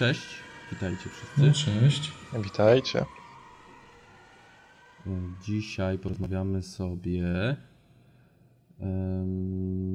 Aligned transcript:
cześć. 0.00 0.26
Witajcie 0.72 1.10
wszyscy. 1.10 1.40
No, 1.40 1.52
cześć. 1.52 2.12
Witajcie. 2.42 3.04
Dzisiaj 5.44 5.98
porozmawiamy 5.98 6.62
sobie 6.62 7.56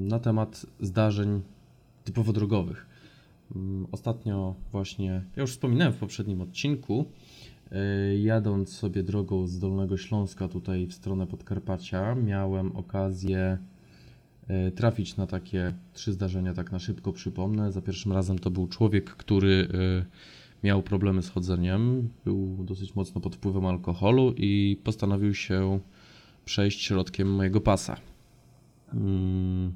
na 0.07 0.19
temat 0.19 0.65
zdarzeń 0.79 1.41
typowo 2.03 2.33
drogowych. 2.33 2.85
Mm, 3.55 3.87
ostatnio 3.91 4.55
właśnie, 4.71 5.23
ja 5.35 5.41
już 5.41 5.51
wspominałem 5.51 5.93
w 5.93 5.97
poprzednim 5.97 6.41
odcinku, 6.41 7.05
e, 7.71 8.17
jadąc 8.17 8.73
sobie 8.73 9.03
drogą 9.03 9.47
z 9.47 9.59
Dolnego 9.59 9.97
Śląska 9.97 10.47
tutaj 10.47 10.85
w 10.85 10.93
stronę 10.93 11.27
Podkarpacia, 11.27 12.15
miałem 12.15 12.75
okazję 12.75 13.57
trafić 14.75 15.17
na 15.17 15.27
takie 15.27 15.73
trzy 15.93 16.13
zdarzenia, 16.13 16.53
tak 16.53 16.71
na 16.71 16.79
szybko 16.79 17.13
przypomnę. 17.13 17.71
Za 17.71 17.81
pierwszym 17.81 18.11
razem 18.11 18.39
to 18.39 18.51
był 18.51 18.67
człowiek, 18.67 19.09
który 19.09 19.67
e, 19.73 20.05
miał 20.67 20.83
problemy 20.83 21.21
z 21.23 21.29
chodzeniem, 21.29 22.09
był 22.25 22.57
dosyć 22.63 22.95
mocno 22.95 23.21
pod 23.21 23.35
wpływem 23.35 23.65
alkoholu 23.65 24.33
i 24.37 24.79
postanowił 24.83 25.33
się 25.33 25.79
przejść 26.45 26.81
środkiem 26.81 27.33
mojego 27.33 27.61
pasa. 27.61 27.97
Mm. 28.93 29.73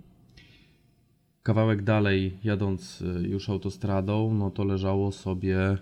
Kawałek 1.44 1.84
dalej, 1.84 2.38
jadąc 2.44 3.02
y, 3.02 3.28
już 3.28 3.50
autostradą, 3.50 4.34
no 4.34 4.52
to 4.52 4.64
leżało 4.64 5.12
sobie 5.12 5.78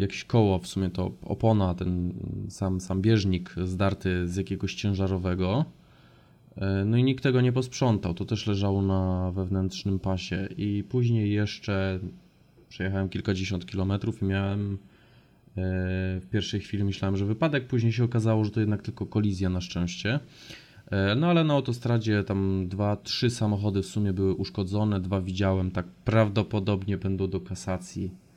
jakieś 0.00 0.24
koło, 0.24 0.58
w 0.58 0.66
sumie 0.66 0.90
to 0.90 1.12
opona, 1.22 1.74
ten 1.74 2.12
sam, 2.48 2.80
sam 2.80 3.02
bieżnik 3.02 3.54
zdarty 3.64 4.28
z 4.28 4.36
jakiegoś 4.36 4.74
ciężarowego. 4.74 5.64
Y, 6.56 6.84
no 6.84 6.96
i 6.96 7.04
nikt 7.04 7.22
tego 7.22 7.40
nie 7.40 7.52
posprzątał. 7.52 8.14
To 8.14 8.24
też 8.24 8.46
leżało 8.46 8.82
na 8.82 9.32
wewnętrznym 9.34 9.98
pasie. 9.98 10.48
I 10.56 10.84
później 10.88 11.32
jeszcze 11.32 12.00
Przejechałem 12.70 13.08
kilkadziesiąt 13.08 13.66
kilometrów 13.66 14.22
i 14.22 14.24
miałem 14.24 14.72
e, 14.72 14.76
w 16.20 16.26
pierwszej 16.32 16.60
chwili 16.60 16.84
myślałem, 16.84 17.16
że 17.16 17.24
wypadek, 17.24 17.66
później 17.66 17.92
się 17.92 18.04
okazało, 18.04 18.44
że 18.44 18.50
to 18.50 18.60
jednak 18.60 18.82
tylko 18.82 19.06
kolizja 19.06 19.48
na 19.50 19.60
szczęście. 19.60 20.20
E, 20.90 21.14
no 21.14 21.26
ale 21.26 21.44
na 21.44 21.54
autostradzie 21.54 22.24
tam 22.24 22.68
dwa, 22.68 22.96
trzy 22.96 23.30
samochody 23.30 23.82
w 23.82 23.86
sumie 23.86 24.12
były 24.12 24.34
uszkodzone, 24.34 25.00
dwa 25.00 25.20
widziałem, 25.20 25.70
tak 25.70 25.86
prawdopodobnie 26.04 26.98
będą 26.98 27.30
do 27.30 27.40
kasacji 27.40 28.04
e, 28.04 28.29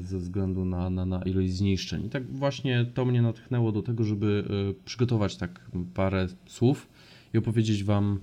ze 0.00 0.18
względu 0.18 0.64
na, 0.64 0.90
na, 0.90 1.06
na 1.06 1.22
ilość 1.22 1.52
zniszczeń. 1.52 2.06
I 2.06 2.08
tak 2.08 2.26
właśnie 2.32 2.86
to 2.94 3.04
mnie 3.04 3.22
natchnęło 3.22 3.72
do 3.72 3.82
tego, 3.82 4.04
żeby 4.04 4.44
przygotować 4.84 5.36
tak 5.36 5.70
parę 5.94 6.26
słów 6.46 6.88
i 7.34 7.38
opowiedzieć 7.38 7.84
Wam 7.84 8.20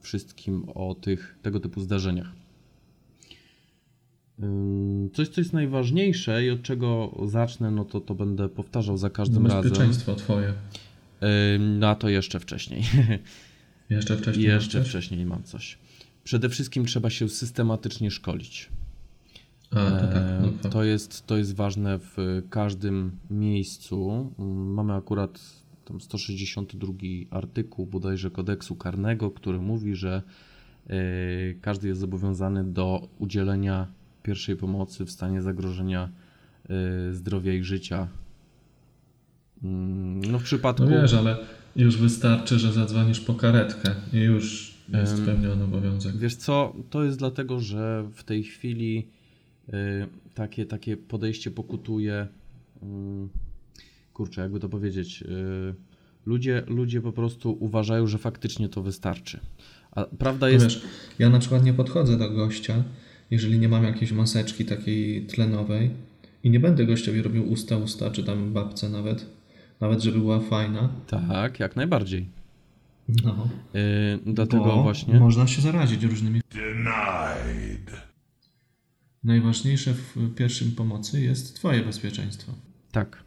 wszystkim 0.00 0.64
o 0.74 0.94
tych 0.94 1.38
tego 1.42 1.60
typu 1.60 1.80
zdarzeniach. 1.80 2.32
Coś, 5.12 5.28
co 5.28 5.40
jest 5.40 5.52
najważniejsze 5.52 6.44
i 6.44 6.50
od 6.50 6.62
czego 6.62 7.18
zacznę, 7.24 7.70
no 7.70 7.84
to 7.84 8.00
to 8.00 8.14
będę 8.14 8.48
powtarzał 8.48 8.96
za 8.96 9.10
każdym 9.10 9.42
Bezpieczeństwo 9.42 9.74
razem. 9.74 9.88
Bezpieczeństwo 9.88 10.14
twoje. 10.14 10.52
Na 11.78 11.94
to 11.94 12.08
jeszcze 12.08 12.40
wcześniej. 12.40 12.82
Jeszcze 13.90 14.16
wcześniej. 14.16 14.46
Jeszcze 14.46 14.84
wcześniej 14.84 15.26
mam 15.26 15.42
coś. 15.42 15.78
Przede 16.24 16.48
wszystkim 16.48 16.86
trzeba 16.86 17.10
się 17.10 17.28
systematycznie 17.28 18.10
szkolić. 18.10 18.68
A, 19.70 19.90
to, 19.90 20.06
tak, 20.06 20.22
no 20.42 20.70
to, 20.70 20.84
jest, 20.84 21.26
to 21.26 21.36
jest 21.36 21.54
ważne 21.54 21.98
w 21.98 22.42
każdym 22.50 23.18
miejscu. 23.30 24.32
Mamy 24.74 24.94
akurat 24.94 25.40
tam 25.84 26.00
162 26.00 26.92
artykuł 27.30 27.86
bodajże 27.86 28.30
kodeksu 28.30 28.76
karnego, 28.76 29.30
który 29.30 29.58
mówi, 29.58 29.94
że 29.94 30.22
e, 30.86 30.94
każdy 31.60 31.88
jest 31.88 32.00
zobowiązany 32.00 32.64
do 32.64 33.08
udzielenia 33.18 33.86
pierwszej 34.26 34.56
pomocy 34.56 35.04
w 35.04 35.10
stanie 35.10 35.42
zagrożenia 35.42 36.08
y, 37.10 37.14
zdrowia 37.14 37.54
i 37.54 37.62
życia. 37.62 38.08
Mm, 39.62 40.20
no 40.20 40.38
w 40.38 40.42
przypadku... 40.42 40.84
No 40.84 40.90
wiesz, 40.90 41.14
ale 41.14 41.36
już 41.76 41.96
wystarczy, 41.96 42.58
że 42.58 42.72
zadzwonisz 42.72 43.20
po 43.20 43.34
karetkę 43.34 43.94
i 44.12 44.16
już 44.16 44.74
jest 44.88 45.16
spełniony 45.22 45.64
obowiązek. 45.64 46.16
Wiesz 46.16 46.34
co, 46.34 46.74
to 46.90 47.04
jest 47.04 47.18
dlatego, 47.18 47.60
że 47.60 48.04
w 48.14 48.24
tej 48.24 48.42
chwili 48.42 49.08
takie, 50.34 50.66
takie 50.66 50.96
podejście 50.96 51.50
pokutuje 51.50 52.26
mm, 52.82 53.28
kurczę, 54.14 54.40
jakby 54.40 54.60
to 54.60 54.68
powiedzieć 54.68 55.22
y, 55.22 55.74
ludzie, 56.26 56.62
ludzie 56.66 57.00
po 57.00 57.12
prostu 57.12 57.56
uważają, 57.60 58.06
że 58.06 58.18
faktycznie 58.18 58.68
to 58.68 58.82
wystarczy. 58.82 59.40
A 59.90 60.04
prawda 60.04 60.50
jest... 60.50 60.64
Wiesz, 60.64 60.82
ja 61.18 61.30
na 61.30 61.38
przykład 61.38 61.64
nie 61.64 61.74
podchodzę 61.74 62.18
do 62.18 62.30
gościa 62.30 62.84
jeżeli 63.30 63.58
nie 63.58 63.68
mam 63.68 63.84
jakiejś 63.84 64.12
maseczki 64.12 64.64
takiej 64.64 65.26
tlenowej 65.26 65.90
i 66.44 66.50
nie 66.50 66.60
będę 66.60 66.86
gościowi 66.86 67.22
robił 67.22 67.52
usta 67.52 67.76
usta, 67.76 68.10
czy 68.10 68.24
tam 68.24 68.52
babce 68.52 68.88
nawet, 68.88 69.26
nawet 69.80 70.02
żeby 70.02 70.18
była 70.18 70.40
fajna. 70.40 70.88
Tak, 71.06 71.60
jak 71.60 71.76
najbardziej. 71.76 72.28
No. 73.24 73.48
Yy, 73.74 73.80
dlatego 74.26 74.64
Bo 74.64 74.82
właśnie. 74.82 75.20
Można 75.20 75.46
się 75.46 75.62
zarazić 75.62 76.02
różnymi. 76.02 76.40
Najważniejsze 79.26 79.94
w 79.94 80.34
pierwszym 80.34 80.72
pomocy 80.72 81.20
jest 81.20 81.56
Twoje 81.56 81.82
bezpieczeństwo. 81.82 82.52
Tak. 82.92 83.22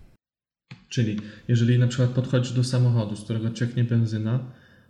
Czyli 0.89 1.17
jeżeli 1.47 1.79
na 1.79 1.87
przykład 1.87 2.09
podchodzisz 2.09 2.51
do 2.51 2.63
samochodu, 2.63 3.15
z 3.15 3.23
którego 3.23 3.51
cieknie 3.51 3.83
benzyna, 3.83 4.39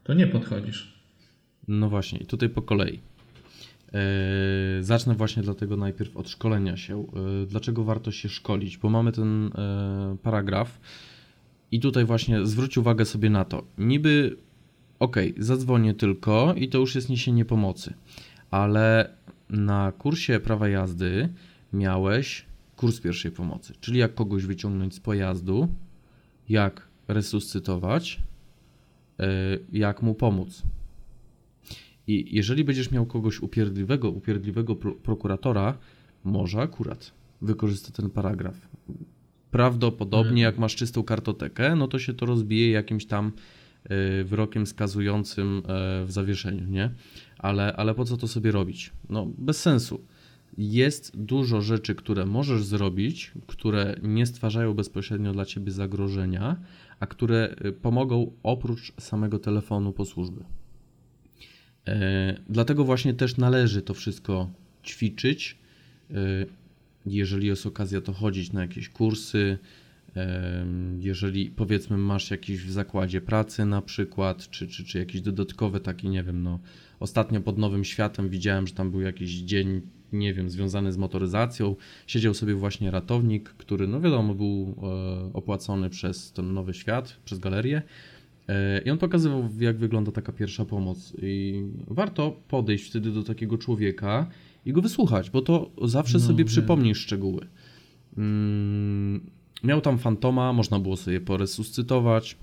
to 0.04 0.14
nie 0.14 0.28
podchodzisz. 0.28 1.00
No 1.68 1.90
właśnie, 1.90 2.20
i 2.20 2.26
tutaj 2.26 2.50
po 2.50 2.62
kolei. 2.62 3.00
E, 3.94 4.84
zacznę 4.84 5.16
właśnie 5.16 5.44
dlatego 5.44 5.78
najpierw 5.78 6.18
od 6.18 6.30
szkolenia 6.30 6.78
się. 6.78 7.02
E, 7.44 7.46
dlaczego 7.46 7.84
warto 7.84 8.12
się 8.12 8.30
szkolić? 8.30 8.78
Bo 8.78 8.90
mamy 8.90 9.12
ten 9.12 9.48
e, 9.48 10.18
paragraf 10.24 10.80
i 11.72 11.80
tutaj 11.80 12.06
właśnie 12.06 12.46
zwróć 12.46 12.78
uwagę 12.78 13.06
sobie 13.06 13.30
na 13.30 13.46
to. 13.46 13.64
Niby 13.78 14.38
ok, 15.00 15.18
zadzwonię 15.38 15.94
tylko 15.94 16.54
i 16.58 16.70
to 16.70 16.78
już 16.78 16.96
jest 16.96 17.10
niesienie 17.10 17.46
pomocy, 17.46 17.94
ale 18.52 19.14
na 19.50 19.92
kursie 19.92 20.40
prawa 20.40 20.70
jazdy 20.70 21.30
miałeś 21.74 22.46
kurs 22.76 23.00
pierwszej 23.00 23.32
pomocy, 23.32 23.74
czyli 23.82 24.00
jak 24.00 24.14
kogoś 24.14 24.46
wyciągnąć 24.46 24.96
z 24.96 25.00
pojazdu, 25.00 25.68
jak 26.50 26.88
resuscytować, 27.08 28.22
jak 29.72 30.02
mu 30.02 30.16
pomóc. 30.16 30.64
I 32.08 32.36
jeżeli 32.36 32.64
będziesz 32.64 32.92
miał 32.92 33.06
kogoś 33.06 33.40
upierdliwego, 33.40 34.10
upierdliwego 34.10 34.76
pro 34.76 34.92
prokuratora, 34.92 35.78
może 36.24 36.62
akurat 36.62 37.12
wykorzysta 37.42 37.92
ten 37.92 38.10
paragraf. 38.10 38.68
Prawdopodobnie, 39.52 40.30
mhm. 40.30 40.44
jak 40.44 40.58
masz 40.58 40.76
czystą 40.76 41.04
kartotekę, 41.04 41.76
no 41.76 41.88
to 41.88 42.00
się 42.00 42.14
to 42.14 42.26
rozbije 42.26 42.72
jakimś 42.72 43.06
tam 43.06 43.32
e, 43.84 44.24
wyrokiem 44.24 44.68
skazującym 44.68 45.58
e, 45.58 45.62
w 46.06 46.12
zawieszeniu, 46.12 46.66
nie? 46.66 46.92
Ale, 47.40 47.76
ale 47.76 47.96
po 47.96 48.06
co 48.06 48.18
to 48.18 48.28
sobie 48.28 48.52
robić? 48.52 48.92
No, 49.10 49.28
bez 49.38 49.62
sensu. 49.62 50.02
Jest 50.58 51.18
dużo 51.18 51.62
rzeczy, 51.62 51.96
które 51.96 52.26
możesz 52.26 52.64
zrobić, 52.64 53.32
które 53.48 53.96
nie 54.04 54.26
stwarzają 54.26 54.74
bezpośrednio 54.74 55.34
dla 55.34 55.46
ciebie 55.46 55.72
zagrożenia, 55.72 56.56
a 57.00 57.08
które 57.08 57.56
e, 57.58 57.72
pomogą 57.72 58.32
oprócz 58.44 58.94
samego 59.00 59.40
telefonu 59.40 59.94
po 59.94 60.06
służby. 60.06 60.44
E, 61.88 62.40
dlatego 62.50 62.84
właśnie 62.84 63.14
też 63.14 63.38
należy 63.38 63.82
to 63.82 63.94
wszystko 63.94 64.50
ćwiczyć. 64.86 65.58
E, 66.12 66.16
jeżeli 67.06 67.48
jest 67.48 67.66
okazja, 67.66 68.02
to 68.02 68.14
chodzić 68.14 68.54
na 68.54 68.62
jakieś 68.62 68.90
kursy. 68.90 69.58
E, 70.16 70.66
jeżeli 71.00 71.46
powiedzmy 71.50 71.98
masz 71.98 72.32
jakiś 72.32 72.64
w 72.64 72.72
zakładzie 72.72 73.22
pracy 73.22 73.66
na 73.66 73.82
przykład, 73.82 74.50
czy, 74.50 74.68
czy, 74.68 74.86
czy 74.86 75.00
jakiś 75.00 75.22
dodatkowy 75.22 75.80
taki, 75.80 76.10
nie 76.10 76.24
wiem, 76.24 76.44
no 76.44 76.60
ostatnio 77.00 77.42
pod 77.42 77.58
Nowym 77.58 77.84
Światem 77.84 78.30
widziałem, 78.30 78.68
że 78.68 78.74
tam 78.74 78.92
był 78.92 79.02
jakiś 79.02 79.32
dzień, 79.32 79.82
nie 80.14 80.34
wiem, 80.34 80.50
związany 80.50 80.92
z 80.92 80.98
motoryzacją. 80.98 81.76
Siedział 82.08 82.34
sobie 82.34 82.56
właśnie 82.56 82.92
ratownik, 82.92 83.50
który, 83.50 83.88
no 83.88 84.02
wiadomo, 84.02 84.36
był 84.36 84.76
opłacony 85.34 85.90
przez 85.90 86.32
ten 86.32 86.54
Nowy 86.54 86.74
Świat, 86.74 87.18
przez 87.26 87.40
galerię 87.40 87.82
E, 88.50 88.82
I 88.86 88.90
on 88.90 88.98
pokazywał, 88.98 89.50
jak 89.60 89.78
wygląda 89.78 90.12
taka 90.12 90.32
pierwsza 90.32 90.66
pomoc. 90.66 91.14
I 91.22 91.64
warto 91.88 92.36
podejść 92.48 92.90
wtedy 92.90 93.12
do 93.12 93.24
takiego 93.24 93.58
człowieka 93.58 94.28
i 94.66 94.74
go 94.74 94.82
wysłuchać, 94.82 95.30
bo 95.30 95.42
to 95.42 95.72
zawsze 95.84 96.18
no, 96.18 96.24
sobie 96.24 96.38
wiem. 96.38 96.48
przypomnisz 96.48 96.98
szczegóły. 96.98 97.48
Miał 99.64 99.82
tam 99.82 99.98
fantoma, 99.98 100.54
można 100.54 100.80
było 100.80 100.98
sobie 100.98 101.22
poresuscytować. 101.22 102.38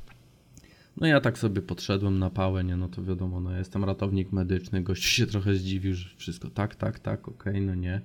No 0.97 1.07
ja 1.07 1.21
tak 1.21 1.39
sobie 1.39 1.63
podszedłem 1.63 2.19
na 2.19 2.31
pałę, 2.31 2.65
nie, 2.65 2.77
no 2.77 2.89
to 2.89 3.05
wiadomo, 3.05 3.41
no 3.41 3.59
jestem 3.59 3.85
ratownik 3.85 4.33
medyczny, 4.33 4.83
gość 4.83 5.05
się 5.05 5.27
trochę 5.27 5.55
zdziwił, 5.55 5.95
że 5.95 6.09
wszystko 6.17 6.51
tak, 6.51 6.75
tak, 6.75 6.99
tak, 6.99 7.29
okej, 7.29 7.53
okay, 7.53 7.67
no 7.67 7.75
nie. 7.75 8.01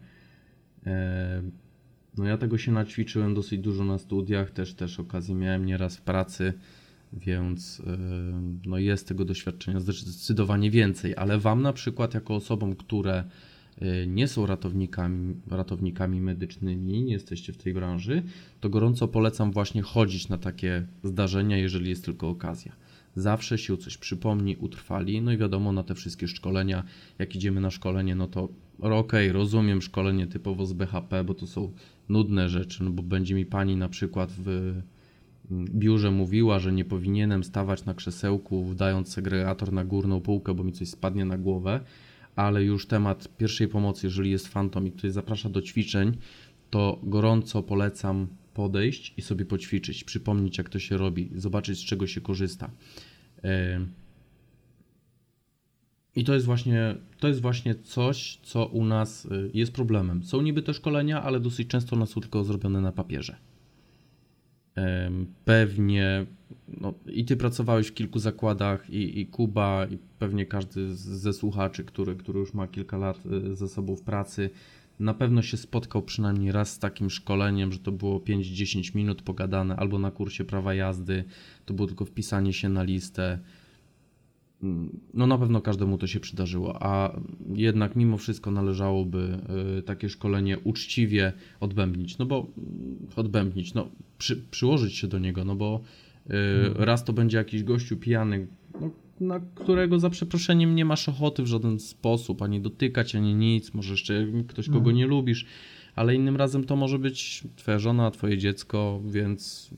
E, 0.86 1.42
no 2.18 2.26
ja 2.26 2.38
tego 2.38 2.58
się 2.58 2.72
naćwiczyłem 2.72 3.34
dosyć 3.34 3.60
dużo 3.60 3.86
na 3.86 3.98
studiach, 3.98 4.52
też 4.52 4.74
też 4.74 5.00
okazję 5.00 5.36
miałem 5.36 5.66
nieraz 5.66 5.98
w 5.98 6.02
pracy 6.02 6.54
więc 7.14 7.80
y, 7.80 7.84
no 8.66 8.78
jest 8.78 9.08
tego 9.08 9.26
doświadczenia 9.26 9.80
zdecydowanie 9.80 10.72
więcej, 10.72 11.16
ale 11.16 11.40
Wam 11.40 11.62
na 11.62 11.74
przykład 11.74 12.14
jako 12.14 12.36
osobom, 12.36 12.76
które 12.76 13.24
nie 14.08 14.28
są 14.28 14.46
ratownikami, 14.46 15.36
ratownikami 15.48 16.22
medycznymi, 16.22 17.04
nie 17.04 17.14
jesteście 17.14 17.54
w 17.54 17.58
tej 17.58 17.74
branży, 17.74 18.24
to 18.60 18.70
gorąco 18.70 19.08
polecam 19.08 19.52
właśnie 19.52 19.82
chodzić 19.82 20.30
na 20.30 20.38
takie 20.38 20.88
zdarzenia, 21.04 21.58
jeżeli 21.58 21.90
jest 21.90 22.06
tylko 22.06 22.30
okazja. 22.30 22.72
Zawsze 23.16 23.58
się 23.58 23.78
coś 23.78 23.98
przypomni, 23.98 24.56
utrwali, 24.56 25.22
no 25.22 25.32
i 25.32 25.38
wiadomo, 25.38 25.72
na 25.72 25.84
te 25.84 25.96
wszystkie 25.96 26.28
szkolenia, 26.28 26.84
jak 27.20 27.36
idziemy 27.36 27.62
na 27.62 27.72
szkolenie, 27.72 28.16
no 28.16 28.28
to 28.28 28.50
okej, 28.80 29.00
okay, 29.00 29.32
rozumiem 29.32 29.82
szkolenie 29.82 30.28
typowo 30.28 30.66
z 30.66 30.74
BHP, 30.74 31.24
bo 31.24 31.34
to 31.34 31.48
są 31.48 31.72
nudne 32.10 32.50
rzeczy, 32.50 32.84
no 32.84 32.90
bo 32.90 33.04
będzie 33.04 33.36
mi 33.36 33.46
pani 33.46 33.76
na 33.76 33.90
przykład 33.90 34.32
w 34.38 34.82
biurze 35.52 36.12
mówiła, 36.12 36.60
że 36.60 36.72
nie 36.72 36.86
powinienem 36.86 37.44
stawać 37.44 37.86
na 37.86 37.94
krzesełku, 37.94 38.64
wdając 38.64 39.14
segregator 39.14 39.74
na 39.74 39.86
górną 39.86 40.22
półkę, 40.22 40.54
bo 40.54 40.64
mi 40.64 40.72
coś 40.72 40.90
spadnie 40.90 41.26
na 41.26 41.38
głowę, 41.38 41.80
ale 42.36 42.64
już 42.64 42.88
temat 42.88 43.38
pierwszej 43.38 43.68
pomocy, 43.68 44.08
jeżeli 44.08 44.32
jest 44.32 44.48
fantom 44.48 44.88
i 44.88 44.92
ktoś 44.92 45.12
zaprasza 45.12 45.50
do 45.50 45.62
ćwiczeń, 45.62 46.18
to 46.70 47.00
gorąco 47.04 47.64
polecam 47.64 48.28
podejść 48.54 49.14
i 49.18 49.22
sobie 49.22 49.46
poćwiczyć, 49.46 50.04
przypomnieć 50.04 50.58
jak 50.58 50.70
to 50.70 50.80
się 50.80 50.98
robi, 50.98 51.30
zobaczyć 51.36 51.80
z 51.80 51.86
czego 51.86 52.08
się 52.08 52.22
korzysta. 52.22 52.72
I 56.16 56.24
to 56.24 56.34
jest 56.34 56.46
właśnie, 56.46 56.96
to 57.20 57.28
jest 57.28 57.42
właśnie 57.42 57.76
coś, 57.76 58.40
co 58.44 58.66
u 58.66 58.86
nas 58.86 59.26
y, 59.26 59.52
jest 59.54 59.74
problemem. 59.74 60.24
Są 60.24 60.42
niby 60.42 60.62
te 60.62 60.74
szkolenia, 60.74 61.24
ale 61.24 61.40
dosyć 61.40 61.68
często 61.68 61.96
one 61.96 62.08
są 62.08 62.22
tylko 62.22 62.44
zrobione 62.44 62.82
na 62.82 62.92
papierze. 62.92 63.36
Pewnie 65.46 66.26
no, 66.82 66.94
i 67.06 67.26
ty 67.26 67.38
pracowałeś 67.38 67.88
w 67.88 67.94
kilku 67.94 68.20
zakładach, 68.20 68.90
i, 68.90 69.20
i 69.20 69.26
Kuba, 69.26 69.86
i 69.86 69.98
pewnie 70.20 70.46
każdy 70.46 70.96
ze 70.96 71.34
słuchaczy, 71.34 71.84
który, 71.84 72.16
który 72.16 72.40
już 72.40 72.54
ma 72.54 72.68
kilka 72.68 72.98
lat 72.98 73.26
y, 73.26 73.56
ze 73.56 73.68
sobą 73.68 73.96
w 73.96 74.02
pracy, 74.02 74.50
na 75.00 75.14
pewno 75.14 75.42
się 75.42 75.58
spotkał 75.58 76.02
przynajmniej 76.02 76.52
raz 76.52 76.72
z 76.72 76.80
takim 76.80 77.10
szkoleniem, 77.10 77.72
że 77.72 77.80
to 77.80 77.92
było 77.92 78.20
5-10 78.20 78.96
minut 78.96 79.22
pogadane, 79.22 79.76
albo 79.76 80.00
na 80.00 80.12
kursie 80.12 80.44
prawa 80.44 80.74
jazdy, 80.74 81.24
to 81.66 81.74
było 81.74 81.88
tylko 81.88 82.06
wpisanie 82.06 82.54
się 82.54 82.70
na 82.70 82.84
listę. 82.84 83.40
Mm, 84.64 85.00
no 85.14 85.28
na 85.28 85.38
pewno 85.38 85.62
każdemu 85.62 85.98
to 85.98 86.08
się 86.08 86.20
przydarzyło, 86.20 86.84
a 86.84 87.20
jednak 87.56 87.96
mimo 87.96 88.18
wszystko 88.18 88.52
należałoby 88.52 89.38
y, 89.80 89.82
takie 89.82 90.10
szkolenie 90.10 90.60
uczciwie 90.60 91.34
odbębnić, 91.60 92.18
no 92.18 92.26
bo 92.26 92.48
mm, 92.58 92.98
odbębnić, 93.16 93.74
no 93.74 93.88
przy, 94.18 94.38
przyłożyć 94.52 94.96
się 94.96 95.08
do 95.08 95.20
niego, 95.20 95.46
no 95.46 95.56
bo 95.56 95.82
y, 96.30 96.34
mhm. 96.34 96.84
raz 96.86 97.04
to 97.04 97.14
będzie 97.14 97.38
jakiś 97.38 97.64
gościu 97.64 97.98
pijany, 97.98 98.48
no, 98.82 98.90
na 99.20 99.40
którego 99.56 100.00
za 100.00 100.10
przeproszeniem 100.10 100.76
nie 100.76 100.86
masz 100.86 101.10
ochoty 101.10 101.44
w 101.44 101.48
żaden 101.48 101.80
sposób, 101.80 102.42
ani 102.42 102.62
dotykać, 102.62 103.16
ani 103.16 103.36
nic, 103.36 103.74
może 103.74 103.92
jeszcze 103.92 104.28
ktoś, 104.48 104.66
kogo 104.66 104.78
mhm. 104.78 104.96
nie 104.96 105.08
lubisz, 105.08 105.46
ale 105.96 106.16
innym 106.16 106.36
razem 106.36 106.64
to 106.64 106.76
może 106.76 107.00
być 107.00 107.44
twoja 107.56 107.80
żona, 107.80 108.12
twoje 108.12 108.38
dziecko, 108.38 109.02
więc 109.06 109.70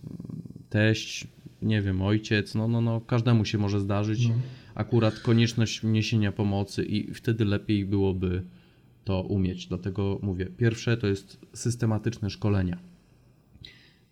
teść, 0.69 1.27
nie 1.63 1.81
wiem, 1.81 2.01
ojciec, 2.01 2.55
no, 2.55 2.67
no, 2.67 2.81
no, 2.81 3.01
każdemu 3.01 3.45
się 3.45 3.57
może 3.57 3.79
zdarzyć. 3.79 4.27
No 4.27 4.35
akurat 4.75 5.19
konieczność 5.19 5.83
niesienia 5.83 6.31
pomocy 6.31 6.83
i 6.85 7.13
wtedy 7.13 7.45
lepiej 7.45 7.85
byłoby 7.85 8.43
to 9.03 9.21
umieć. 9.21 9.67
Dlatego 9.67 10.19
mówię, 10.21 10.45
pierwsze 10.45 10.97
to 10.97 11.07
jest 11.07 11.45
systematyczne 11.53 12.29
szkolenia. 12.29 12.77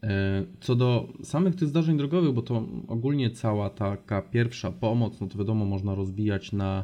E, 0.04 0.44
co 0.60 0.76
do 0.76 1.14
samych 1.24 1.56
tych 1.56 1.68
zdarzeń 1.68 1.98
drogowych, 1.98 2.34
bo 2.34 2.42
to 2.42 2.68
ogólnie 2.88 3.30
cała 3.30 3.70
taka 3.70 4.22
pierwsza 4.22 4.72
pomoc, 4.72 5.22
no 5.22 5.28
to 5.28 5.38
wiadomo, 5.38 5.66
można 5.66 5.96
rozbijać 5.96 6.52
na 6.52 6.84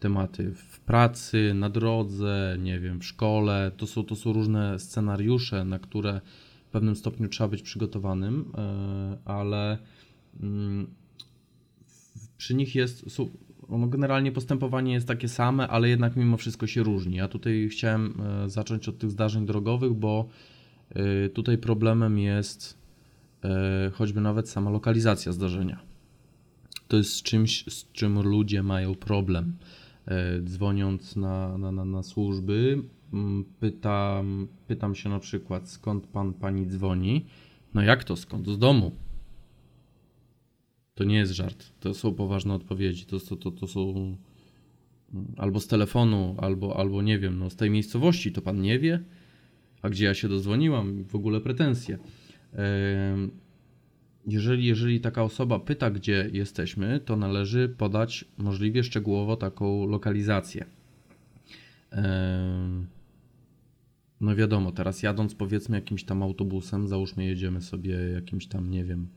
tematy 0.00 0.52
w 0.54 0.80
pracy, 0.80 1.52
na 1.54 1.70
drodze, 1.70 2.56
nie 2.60 2.80
wiem, 2.80 3.00
w 3.00 3.04
szkole. 3.04 3.72
To 3.76 3.86
są, 3.86 4.04
to 4.04 4.16
są 4.16 4.32
różne 4.32 4.78
scenariusze, 4.78 5.64
na 5.64 5.78
które 5.78 6.20
w 6.66 6.70
pewnym 6.70 6.96
stopniu 6.96 7.28
trzeba 7.28 7.48
być 7.48 7.62
przygotowanym, 7.62 8.52
e, 8.58 9.18
ale 9.24 9.78
przy 12.36 12.54
nich 12.54 12.74
jest, 12.74 13.04
ono 13.68 13.86
generalnie 13.86 14.32
postępowanie 14.32 14.92
jest 14.92 15.08
takie 15.08 15.28
same, 15.28 15.68
ale 15.68 15.88
jednak 15.88 16.16
mimo 16.16 16.36
wszystko 16.36 16.66
się 16.66 16.82
różni. 16.82 17.16
Ja 17.16 17.28
tutaj 17.28 17.68
chciałem 17.72 18.20
e, 18.44 18.50
zacząć 18.50 18.88
od 18.88 18.98
tych 18.98 19.10
zdarzeń 19.10 19.46
drogowych, 19.46 19.92
bo 19.92 20.28
e, 20.90 21.28
tutaj 21.28 21.58
problemem 21.58 22.18
jest 22.18 22.78
e, 23.44 23.90
choćby 23.94 24.20
nawet 24.20 24.48
sama 24.48 24.70
lokalizacja 24.70 25.32
zdarzenia. 25.32 25.80
To 26.88 26.96
jest 26.96 27.22
czymś, 27.22 27.64
z 27.68 27.92
czym 27.92 28.22
ludzie 28.22 28.62
mają 28.62 28.94
problem. 28.94 29.56
Dzwoniąc 30.44 31.16
na, 31.16 31.58
na, 31.58 31.72
na, 31.72 31.84
na 31.84 32.02
służby, 32.02 32.82
pytam, 33.60 34.48
pytam 34.66 34.94
się 34.94 35.08
na 35.08 35.18
przykład, 35.18 35.68
skąd 35.68 36.06
pan 36.06 36.32
pani 36.32 36.66
dzwoni. 36.66 37.24
No 37.74 37.82
jak 37.82 38.04
to 38.04 38.16
skąd? 38.16 38.48
Z 38.48 38.58
domu. 38.58 38.92
To 40.94 41.04
nie 41.04 41.16
jest 41.16 41.32
żart. 41.32 41.72
To 41.80 41.94
są 41.94 42.14
poważne 42.14 42.54
odpowiedzi. 42.54 43.06
To, 43.06 43.20
to, 43.20 43.36
to, 43.36 43.50
to 43.50 43.66
są 43.66 44.16
mm, 45.14 45.34
albo 45.36 45.60
z 45.60 45.66
telefonu, 45.66 46.34
albo, 46.38 46.76
albo 46.76 47.02
nie 47.02 47.18
wiem, 47.18 47.38
no 47.38 47.50
z 47.50 47.56
tej 47.56 47.70
miejscowości 47.70 48.32
to 48.32 48.42
pan 48.42 48.60
nie 48.60 48.78
wie, 48.78 49.00
a 49.82 49.90
gdzie 49.90 50.04
ja 50.04 50.14
się 50.14 50.28
dozwoniłam, 50.28 51.04
w 51.04 51.14
ogóle 51.14 51.40
pretensje. 51.40 51.98
Jeżeli, 54.26 54.66
jeżeli 54.66 55.00
taka 55.00 55.22
osoba 55.22 55.58
pyta, 55.58 55.90
gdzie 55.90 56.30
jesteśmy, 56.32 57.00
to 57.00 57.16
należy 57.16 57.68
podać 57.68 58.24
możliwie 58.38 58.84
szczegółowo 58.84 59.36
taką 59.36 59.86
lokalizację. 59.86 60.64
No 64.20 64.36
wiadomo, 64.36 64.72
teraz 64.72 65.02
jadąc 65.02 65.34
powiedzmy 65.34 65.76
jakimś 65.76 66.04
tam 66.04 66.22
autobusem, 66.22 66.88
załóżmy 66.88 67.24
jedziemy 67.24 67.60
sobie 67.60 67.94
jakimś 67.94 68.46
tam, 68.46 68.70
nie 68.70 68.84
wiem, 68.84 69.08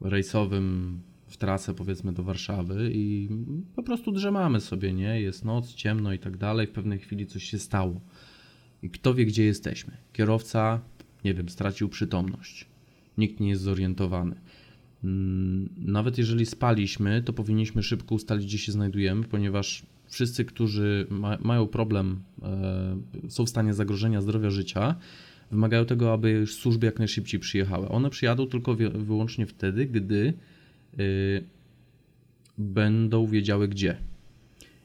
rejsowym 0.00 1.00
w 1.26 1.36
trasę 1.36 1.74
powiedzmy 1.74 2.12
do 2.12 2.22
Warszawy 2.22 2.90
i 2.94 3.28
po 3.76 3.82
prostu 3.82 4.12
drzemamy 4.12 4.60
sobie, 4.60 4.92
nie? 4.92 5.20
Jest 5.20 5.44
noc, 5.44 5.74
ciemno 5.74 6.12
i 6.12 6.18
tak 6.18 6.36
dalej. 6.36 6.66
W 6.66 6.70
pewnej 6.70 6.98
chwili 6.98 7.26
coś 7.26 7.44
się 7.44 7.58
stało. 7.58 8.00
I 8.82 8.90
kto 8.90 9.14
wie, 9.14 9.26
gdzie 9.26 9.44
jesteśmy? 9.44 9.96
Kierowca, 10.12 10.80
nie 11.24 11.34
wiem, 11.34 11.48
stracił 11.48 11.88
przytomność. 11.88 12.66
Nikt 13.18 13.40
nie 13.40 13.48
jest 13.48 13.62
zorientowany. 13.62 14.40
Mm, 15.04 15.68
nawet 15.76 16.18
jeżeli 16.18 16.46
spaliśmy, 16.46 17.22
to 17.22 17.32
powinniśmy 17.32 17.82
szybko 17.82 18.14
ustalić, 18.14 18.46
gdzie 18.46 18.58
się 18.58 18.72
znajdujemy, 18.72 19.24
ponieważ 19.24 19.86
wszyscy, 20.06 20.44
którzy 20.44 21.06
ma, 21.10 21.38
mają 21.40 21.66
problem, 21.66 22.22
e, 22.42 22.96
są 23.28 23.46
w 23.46 23.48
stanie 23.48 23.74
zagrożenia 23.74 24.20
zdrowia 24.20 24.50
życia, 24.50 24.94
wymagają 25.54 25.84
tego, 25.84 26.12
aby 26.12 26.46
służby 26.46 26.86
jak 26.86 26.98
najszybciej 26.98 27.40
przyjechały. 27.40 27.88
One 27.88 28.10
przyjadą 28.10 28.46
tylko 28.46 28.74
wyłącznie 28.94 29.46
wtedy, 29.46 29.86
gdy 29.86 30.32
y, 30.98 31.44
będą 32.58 33.26
wiedziały 33.26 33.68
gdzie. 33.68 33.96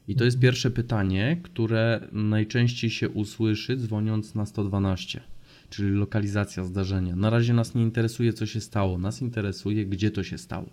I 0.07 0.15
to 0.15 0.25
jest 0.25 0.37
mhm. 0.37 0.41
pierwsze 0.41 0.71
pytanie, 0.71 1.39
które 1.43 2.07
najczęściej 2.11 2.89
się 2.89 3.09
usłyszy 3.09 3.77
dzwoniąc 3.77 4.35
na 4.35 4.45
112, 4.45 5.21
czyli 5.69 5.91
lokalizacja 5.91 6.63
zdarzenia. 6.63 7.15
Na 7.15 7.29
razie 7.29 7.53
nas 7.53 7.75
nie 7.75 7.83
interesuje, 7.83 8.33
co 8.33 8.45
się 8.45 8.61
stało, 8.61 8.97
nas 8.97 9.21
interesuje, 9.21 9.85
gdzie 9.85 10.11
to 10.11 10.23
się 10.23 10.37
stało. 10.37 10.69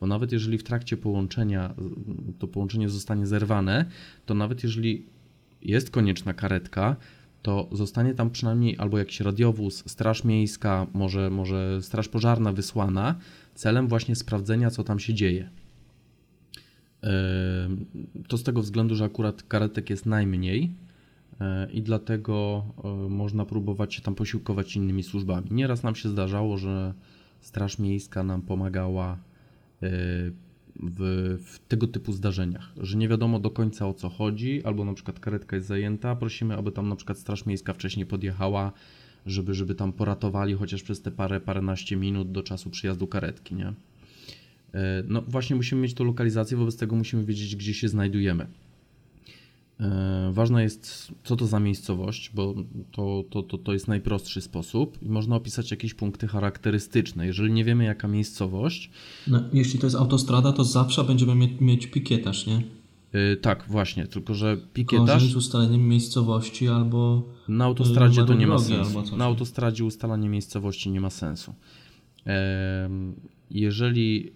Bo 0.00 0.06
nawet 0.06 0.32
jeżeli 0.32 0.58
w 0.58 0.62
trakcie 0.62 0.96
połączenia 0.96 1.74
to 2.38 2.48
połączenie 2.48 2.88
zostanie 2.88 3.26
zerwane, 3.26 3.84
to 4.26 4.34
nawet 4.34 4.62
jeżeli 4.62 5.06
jest 5.62 5.90
konieczna 5.90 6.34
karetka, 6.34 6.96
to 7.42 7.68
zostanie 7.72 8.14
tam 8.14 8.30
przynajmniej 8.30 8.76
albo 8.78 8.98
jakiś 8.98 9.20
radiowóz, 9.20 9.82
straż 9.86 10.24
miejska, 10.24 10.86
może, 10.92 11.30
może 11.30 11.82
straż 11.82 12.08
pożarna 12.08 12.52
wysłana 12.52 13.14
celem 13.54 13.88
właśnie 13.88 14.16
sprawdzenia, 14.16 14.70
co 14.70 14.84
tam 14.84 14.98
się 14.98 15.14
dzieje. 15.14 15.50
To 18.28 18.38
z 18.38 18.42
tego 18.42 18.62
względu, 18.62 18.94
że 18.94 19.04
akurat 19.04 19.42
karetek 19.42 19.90
jest 19.90 20.06
najmniej 20.06 20.74
e, 21.40 21.70
i 21.70 21.82
dlatego 21.82 22.64
e, 22.84 22.88
można 23.08 23.44
próbować 23.46 23.94
się 23.94 24.02
tam 24.02 24.14
posiłkować 24.14 24.76
innymi 24.76 25.02
służbami. 25.02 25.46
Nieraz 25.50 25.82
nam 25.82 25.94
się 25.94 26.08
zdarzało, 26.08 26.58
że 26.58 26.94
Straż 27.40 27.78
Miejska 27.78 28.22
nam 28.22 28.42
pomagała 28.42 29.18
e, 29.82 29.90
w, 30.76 31.38
w, 31.44 31.58
tego 31.68 31.86
typu 31.86 32.12
zdarzeniach, 32.12 32.72
że 32.76 32.98
nie 32.98 33.08
wiadomo 33.08 33.40
do 33.40 33.50
końca 33.50 33.88
o 33.88 33.94
co 33.94 34.08
chodzi, 34.08 34.64
albo 34.64 34.84
na 34.84 34.94
przykład 34.94 35.20
karetka 35.20 35.56
jest 35.56 35.68
zajęta, 35.68 36.16
prosimy, 36.16 36.56
aby 36.56 36.72
tam 36.72 36.88
na 36.88 36.96
przykład 36.96 37.18
Straż 37.18 37.46
Miejska 37.46 37.72
wcześniej 37.72 38.06
podjechała, 38.06 38.72
żeby, 39.26 39.54
żeby 39.54 39.74
tam 39.74 39.92
poratowali 39.92 40.54
chociaż 40.54 40.82
przez 40.82 41.02
te 41.02 41.10
parę, 41.10 41.40
paręnaście 41.40 41.96
minut 41.96 42.32
do 42.32 42.42
czasu 42.42 42.70
przyjazdu 42.70 43.06
karetki, 43.06 43.54
nie? 43.54 43.66
E, 44.74 45.02
no 45.08 45.22
właśnie 45.22 45.56
musimy 45.56 45.80
mieć 45.80 45.94
tą 45.94 46.04
lokalizację, 46.04 46.56
wobec 46.56 46.76
tego 46.76 46.96
musimy 46.96 47.24
wiedzieć, 47.24 47.56
gdzie 47.56 47.74
się 47.74 47.88
znajdujemy. 47.88 48.46
E, 49.82 50.30
ważne 50.32 50.62
jest, 50.62 51.12
co 51.24 51.36
to 51.36 51.46
za 51.46 51.60
miejscowość, 51.60 52.30
bo 52.34 52.54
to, 52.92 53.24
to, 53.30 53.42
to, 53.42 53.58
to 53.58 53.72
jest 53.72 53.88
najprostszy 53.88 54.40
sposób 54.40 55.02
i 55.02 55.08
można 55.08 55.36
opisać 55.36 55.70
jakieś 55.70 55.94
punkty 55.94 56.28
charakterystyczne. 56.28 57.26
Jeżeli 57.26 57.52
nie 57.52 57.64
wiemy, 57.64 57.84
jaka 57.84 58.08
miejscowość. 58.08 58.90
No, 59.26 59.42
jeśli 59.52 59.78
to 59.78 59.86
jest 59.86 59.96
autostrada, 59.96 60.52
to 60.52 60.64
zawsze 60.64 61.04
będziemy 61.04 61.34
mieć, 61.34 61.60
mieć 61.60 61.86
pikietarz, 61.86 62.46
nie? 62.46 62.62
Yy, 63.12 63.36
tak, 63.36 63.64
właśnie, 63.68 64.06
tylko 64.06 64.34
że 64.34 64.56
pikietarz... 64.74 65.32
z 65.32 65.36
ustaleniem 65.36 65.88
miejscowości 65.88 66.68
albo... 66.68 67.28
Na 67.48 67.64
autostradzie 67.64 68.24
to 68.24 68.34
nie 68.34 68.46
ma 68.46 68.58
sensu. 68.58 69.16
Na 69.16 69.24
autostradzie 69.24 69.84
ustalanie 69.84 70.28
miejscowości 70.28 70.90
nie 70.90 71.00
ma 71.00 71.10
sensu. 71.10 71.54
Jeżeli 73.50 74.32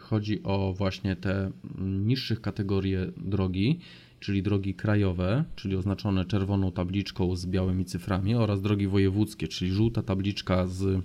chodzi 0.00 0.42
o 0.42 0.74
właśnie 0.78 1.16
te 1.16 1.50
niższych 1.80 2.40
kategorie 2.40 3.12
drogi, 3.16 3.78
czyli 4.24 4.42
drogi 4.42 4.74
krajowe, 4.74 5.44
czyli 5.56 5.76
oznaczone 5.76 6.24
czerwoną 6.24 6.72
tabliczką 6.72 7.36
z 7.36 7.46
białymi 7.46 7.84
cyframi 7.84 8.34
oraz 8.34 8.62
drogi 8.62 8.88
wojewódzkie, 8.88 9.48
czyli 9.48 9.72
żółta 9.72 10.02
tabliczka 10.02 10.66
z 10.66 11.02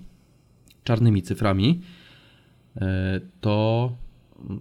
czarnymi 0.83 1.21
cyframi, 1.21 1.81
e, 2.75 3.21
to 3.41 3.95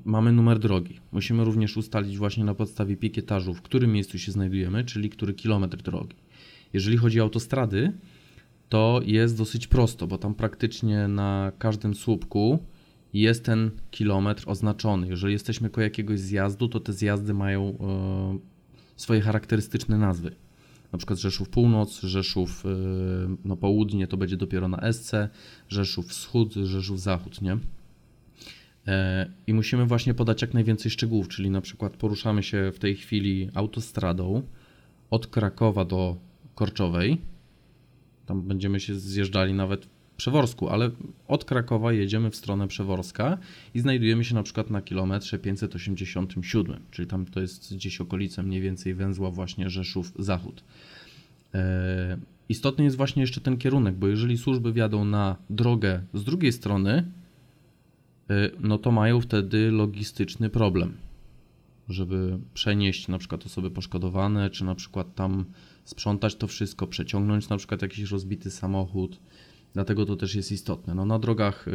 mamy 0.04 0.32
numer 0.32 0.58
drogi. 0.58 1.00
Musimy 1.12 1.44
również 1.44 1.76
ustalić 1.76 2.18
właśnie 2.18 2.44
na 2.44 2.54
podstawie 2.54 2.96
pikietażu, 2.96 3.54
w 3.54 3.62
którym 3.62 3.92
miejscu 3.92 4.18
się 4.18 4.32
znajdujemy, 4.32 4.84
czyli 4.84 5.10
który 5.10 5.34
kilometr 5.34 5.76
drogi. 5.76 6.16
Jeżeli 6.72 6.96
chodzi 6.96 7.20
o 7.20 7.22
autostrady, 7.22 7.92
to 8.68 9.00
jest 9.04 9.38
dosyć 9.38 9.66
prosto, 9.66 10.06
bo 10.06 10.18
tam 10.18 10.34
praktycznie 10.34 11.08
na 11.08 11.52
każdym 11.58 11.94
słupku 11.94 12.58
jest 13.12 13.44
ten 13.44 13.70
kilometr 13.90 14.44
oznaczony. 14.46 15.08
Jeżeli 15.08 15.32
jesteśmy 15.32 15.70
koło 15.70 15.82
jakiegoś 15.82 16.20
zjazdu, 16.20 16.68
to 16.68 16.80
te 16.80 16.92
zjazdy 16.92 17.34
mają 17.34 17.62
e, 17.62 18.38
swoje 18.96 19.20
charakterystyczne 19.20 19.98
nazwy. 19.98 20.34
Na 20.92 20.98
przykład 20.98 21.18
Rzeszów 21.18 21.48
Północ, 21.48 22.00
Rzeszów 22.00 22.64
e, 22.66 22.68
no, 23.44 23.56
Południe 23.56 24.06
to 24.06 24.16
będzie 24.16 24.36
dopiero 24.36 24.68
na 24.68 24.92
SC, 24.92 25.12
Rzeszów 25.68 26.08
Wschód, 26.08 26.54
Rzeszów 26.54 27.00
Zachód, 27.00 27.42
nie? 27.42 27.58
E, 28.86 29.30
I 29.46 29.54
musimy 29.54 29.86
właśnie 29.86 30.14
podać 30.14 30.42
jak 30.42 30.54
najwięcej 30.54 30.90
szczegółów, 30.90 31.28
czyli 31.28 31.50
na 31.50 31.60
przykład 31.60 31.96
poruszamy 31.96 32.42
się 32.42 32.72
w 32.72 32.78
tej 32.78 32.96
chwili 32.96 33.50
autostradą 33.54 34.42
od 35.10 35.26
Krakowa 35.26 35.84
do 35.84 36.16
Korczowej. 36.54 37.20
Tam 38.26 38.42
będziemy 38.42 38.80
się 38.80 38.94
zjeżdżali 38.94 39.54
nawet 39.54 39.97
Przeworsku, 40.18 40.68
ale 40.68 40.90
od 41.28 41.44
Krakowa 41.44 41.92
jedziemy 41.92 42.30
w 42.30 42.36
stronę 42.36 42.68
Przeworska 42.68 43.38
i 43.74 43.80
znajdujemy 43.80 44.24
się 44.24 44.34
na 44.34 44.42
przykład 44.42 44.70
na 44.70 44.82
kilometrze 44.82 45.38
587, 45.38 46.80
czyli 46.90 47.08
tam 47.08 47.26
to 47.26 47.40
jest 47.40 47.74
gdzieś 47.74 48.00
okolice 48.00 48.42
mniej 48.42 48.60
więcej 48.60 48.94
węzła 48.94 49.30
właśnie 49.30 49.70
Rzeszów-Zachód. 49.70 50.64
E, 51.54 52.18
istotny 52.48 52.84
jest 52.84 52.96
właśnie 52.96 53.22
jeszcze 53.22 53.40
ten 53.40 53.56
kierunek, 53.56 53.94
bo 53.94 54.08
jeżeli 54.08 54.38
służby 54.38 54.72
wjadą 54.72 55.04
na 55.04 55.36
drogę 55.50 56.02
z 56.14 56.24
drugiej 56.24 56.52
strony, 56.52 56.92
e, 58.30 58.50
no 58.60 58.78
to 58.78 58.90
mają 58.90 59.20
wtedy 59.20 59.70
logistyczny 59.70 60.50
problem, 60.50 60.96
żeby 61.88 62.38
przenieść 62.54 63.08
na 63.08 63.18
przykład 63.18 63.46
osoby 63.46 63.70
poszkodowane, 63.70 64.50
czy 64.50 64.64
na 64.64 64.74
przykład 64.74 65.14
tam 65.14 65.44
sprzątać 65.84 66.36
to 66.36 66.46
wszystko, 66.46 66.86
przeciągnąć 66.86 67.48
na 67.48 67.56
przykład 67.56 67.82
jakiś 67.82 68.10
rozbity 68.10 68.50
samochód, 68.50 69.18
Dlatego 69.74 70.06
to 70.06 70.16
też 70.16 70.34
jest 70.34 70.52
istotne. 70.52 70.94
No, 70.94 71.04
na 71.04 71.18
drogach 71.18 71.68
y, 71.68 71.72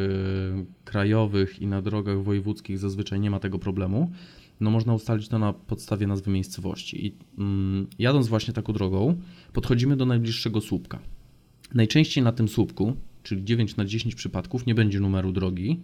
krajowych 0.86 1.62
i 1.62 1.68
na 1.68 1.82
drogach 1.82 2.24
wojewódzkich 2.24 2.80
zazwyczaj 2.80 3.20
nie 3.20 3.32
ma 3.32 3.40
tego 3.40 3.60
problemu. 3.60 4.12
No, 4.60 4.72
można 4.72 4.94
ustalić 4.94 5.28
to 5.28 5.40
na 5.40 5.54
podstawie 5.54 6.08
nazwy 6.08 6.32
miejscowości. 6.32 7.06
I 7.06 7.16
mm, 7.38 7.88
jadąc 8.00 8.28
właśnie 8.28 8.54
taką 8.54 8.74
drogą, 8.74 9.22
podchodzimy 9.54 9.98
do 9.98 10.06
najbliższego 10.06 10.62
słupka. 10.62 11.00
Najczęściej 11.74 12.24
na 12.24 12.32
tym 12.32 12.48
słupku, 12.48 12.96
czyli 13.24 13.44
9 13.44 13.76
na 13.76 13.86
10 13.86 14.16
przypadków, 14.16 14.66
nie 14.66 14.76
będzie 14.76 15.00
numeru 15.00 15.32
drogi, 15.32 15.80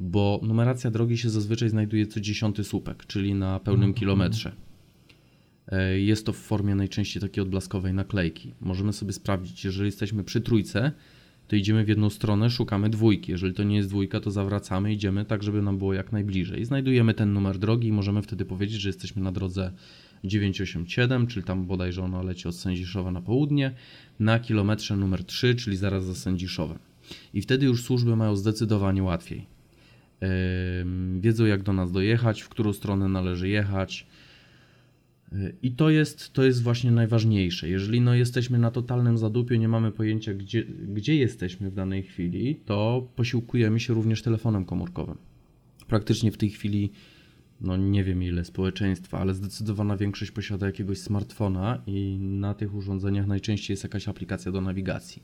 bo 0.00 0.40
numeracja 0.42 0.90
drogi 0.90 1.18
się 1.18 1.30
zazwyczaj 1.30 1.68
znajduje 1.68 2.06
co 2.06 2.20
dziesiąty 2.20 2.64
słupek, 2.64 3.06
czyli 3.06 3.34
na 3.34 3.60
pełnym 3.60 3.84
mhm. 3.84 3.94
kilometrze. 3.94 4.52
E, 5.68 6.00
jest 6.00 6.26
to 6.26 6.32
w 6.32 6.36
formie 6.36 6.74
najczęściej 6.74 7.22
takiej 7.22 7.42
odblaskowej 7.42 7.94
naklejki. 7.94 8.54
Możemy 8.60 8.92
sobie 8.92 9.12
sprawdzić, 9.12 9.64
jeżeli 9.64 9.86
jesteśmy 9.86 10.24
przy 10.24 10.40
trójce, 10.40 10.92
to 11.48 11.56
idziemy 11.56 11.84
w 11.84 11.88
jedną 11.88 12.10
stronę, 12.10 12.50
szukamy 12.50 12.90
dwójki. 12.90 13.32
Jeżeli 13.32 13.54
to 13.54 13.62
nie 13.62 13.76
jest 13.76 13.88
dwójka, 13.88 14.20
to 14.20 14.30
zawracamy, 14.30 14.92
idziemy 14.92 15.24
tak, 15.24 15.42
żeby 15.42 15.62
nam 15.62 15.78
było 15.78 15.94
jak 15.94 16.12
najbliżej. 16.12 16.64
Znajdujemy 16.64 17.14
ten 17.14 17.32
numer 17.32 17.58
drogi 17.58 17.88
i 17.88 17.92
możemy 17.92 18.22
wtedy 18.22 18.44
powiedzieć, 18.44 18.80
że 18.80 18.88
jesteśmy 18.88 19.22
na 19.22 19.32
drodze 19.32 19.72
987, 20.24 21.26
czyli 21.26 21.46
tam 21.46 21.66
bodajże 21.66 22.02
ona 22.02 22.22
leci 22.22 22.48
od 22.48 22.56
Sędziszowa 22.56 23.10
na 23.10 23.22
południe, 23.22 23.74
na 24.20 24.38
kilometrze 24.38 24.96
numer 24.96 25.24
3, 25.24 25.54
czyli 25.54 25.76
zaraz 25.76 26.04
za 26.04 26.14
Sędziszowem. 26.14 26.78
I 27.34 27.42
wtedy 27.42 27.66
już 27.66 27.82
służby 27.82 28.16
mają 28.16 28.36
zdecydowanie 28.36 29.02
łatwiej. 29.02 29.46
Wiedzą 31.20 31.44
jak 31.44 31.62
do 31.62 31.72
nas 31.72 31.92
dojechać, 31.92 32.42
w 32.42 32.48
którą 32.48 32.72
stronę 32.72 33.08
należy 33.08 33.48
jechać, 33.48 34.06
i 35.62 35.72
to 35.72 35.90
jest, 35.90 36.32
to 36.32 36.44
jest 36.44 36.62
właśnie 36.62 36.90
najważniejsze. 36.90 37.68
Jeżeli 37.68 38.00
no 38.00 38.14
jesteśmy 38.14 38.58
na 38.58 38.70
totalnym 38.70 39.18
zadupiu, 39.18 39.54
nie 39.54 39.68
mamy 39.68 39.92
pojęcia, 39.92 40.34
gdzie, 40.34 40.64
gdzie 40.64 41.16
jesteśmy 41.16 41.70
w 41.70 41.74
danej 41.74 42.02
chwili, 42.02 42.56
to 42.64 43.08
posiłkujemy 43.16 43.80
się 43.80 43.94
również 43.94 44.22
telefonem 44.22 44.64
komórkowym. 44.64 45.18
Praktycznie 45.86 46.32
w 46.32 46.36
tej 46.36 46.50
chwili, 46.50 46.90
no 47.60 47.76
nie 47.76 48.04
wiem 48.04 48.22
ile 48.22 48.44
społeczeństwa, 48.44 49.18
ale 49.18 49.34
zdecydowana 49.34 49.96
większość 49.96 50.30
posiada 50.30 50.66
jakiegoś 50.66 50.98
smartfona 50.98 51.82
i 51.86 52.18
na 52.20 52.54
tych 52.54 52.74
urządzeniach 52.74 53.26
najczęściej 53.26 53.72
jest 53.72 53.82
jakaś 53.82 54.08
aplikacja 54.08 54.52
do 54.52 54.60
nawigacji. 54.60 55.22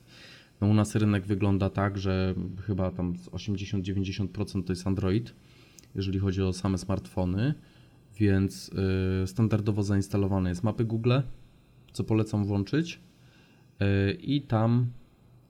No 0.61 0.67
u 0.67 0.75
nas 0.75 0.95
rynek 0.95 1.27
wygląda 1.27 1.71
tak, 1.71 1.99
że 1.99 2.35
chyba 2.67 2.91
tam 2.91 3.15
80-90% 3.15 4.65
to 4.65 4.73
jest 4.73 4.87
Android, 4.87 5.35
jeżeli 5.95 6.19
chodzi 6.19 6.43
o 6.43 6.53
same 6.53 6.79
smartfony 6.79 7.55
więc 8.21 8.71
y, 9.23 9.27
standardowo 9.27 9.83
zainstalowane 9.83 10.49
jest 10.49 10.65
mapy 10.65 10.85
Google, 10.85 11.13
co 11.93 12.05
polecam 12.05 12.45
włączyć 12.45 13.01
y, 13.83 14.13
i 14.13 14.43
tam 14.43 14.87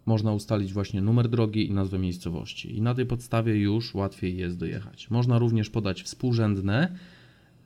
można 0.07 0.33
ustalić 0.33 0.73
właśnie 0.73 1.03
numer 1.03 1.29
drogi 1.29 1.69
i 1.69 1.73
nazwę 1.73 1.99
miejscowości. 1.99 2.77
I 2.77 2.83
na 2.83 2.95
tej 2.95 3.07
podstawie 3.07 3.57
już 3.57 3.95
łatwiej 3.95 4.37
jest 4.37 4.59
dojechać. 4.59 5.11
Można 5.11 5.39
również 5.39 5.71
podać 5.71 6.03
współrzędne, 6.03 6.97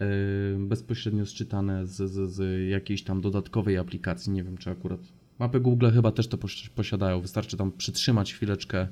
y, 0.03 0.59
bezpośrednio 0.59 1.27
sczytane 1.27 1.87
z, 1.87 1.97
z, 1.97 2.31
z 2.31 2.69
jakiejś 2.71 3.03
tam 3.03 3.21
dodatkowej 3.21 3.79
aplikacji. 3.79 4.33
Nie 4.33 4.45
wiem, 4.45 4.57
czy 4.57 4.71
akurat 4.71 5.01
mapy 5.39 5.61
Google 5.61 5.91
chyba 5.91 6.13
też 6.13 6.29
to 6.29 6.39
posiadają. 6.75 7.21
Wystarczy 7.21 7.57
tam 7.57 7.73
przytrzymać 7.73 8.35
chwileczkę 8.35 8.89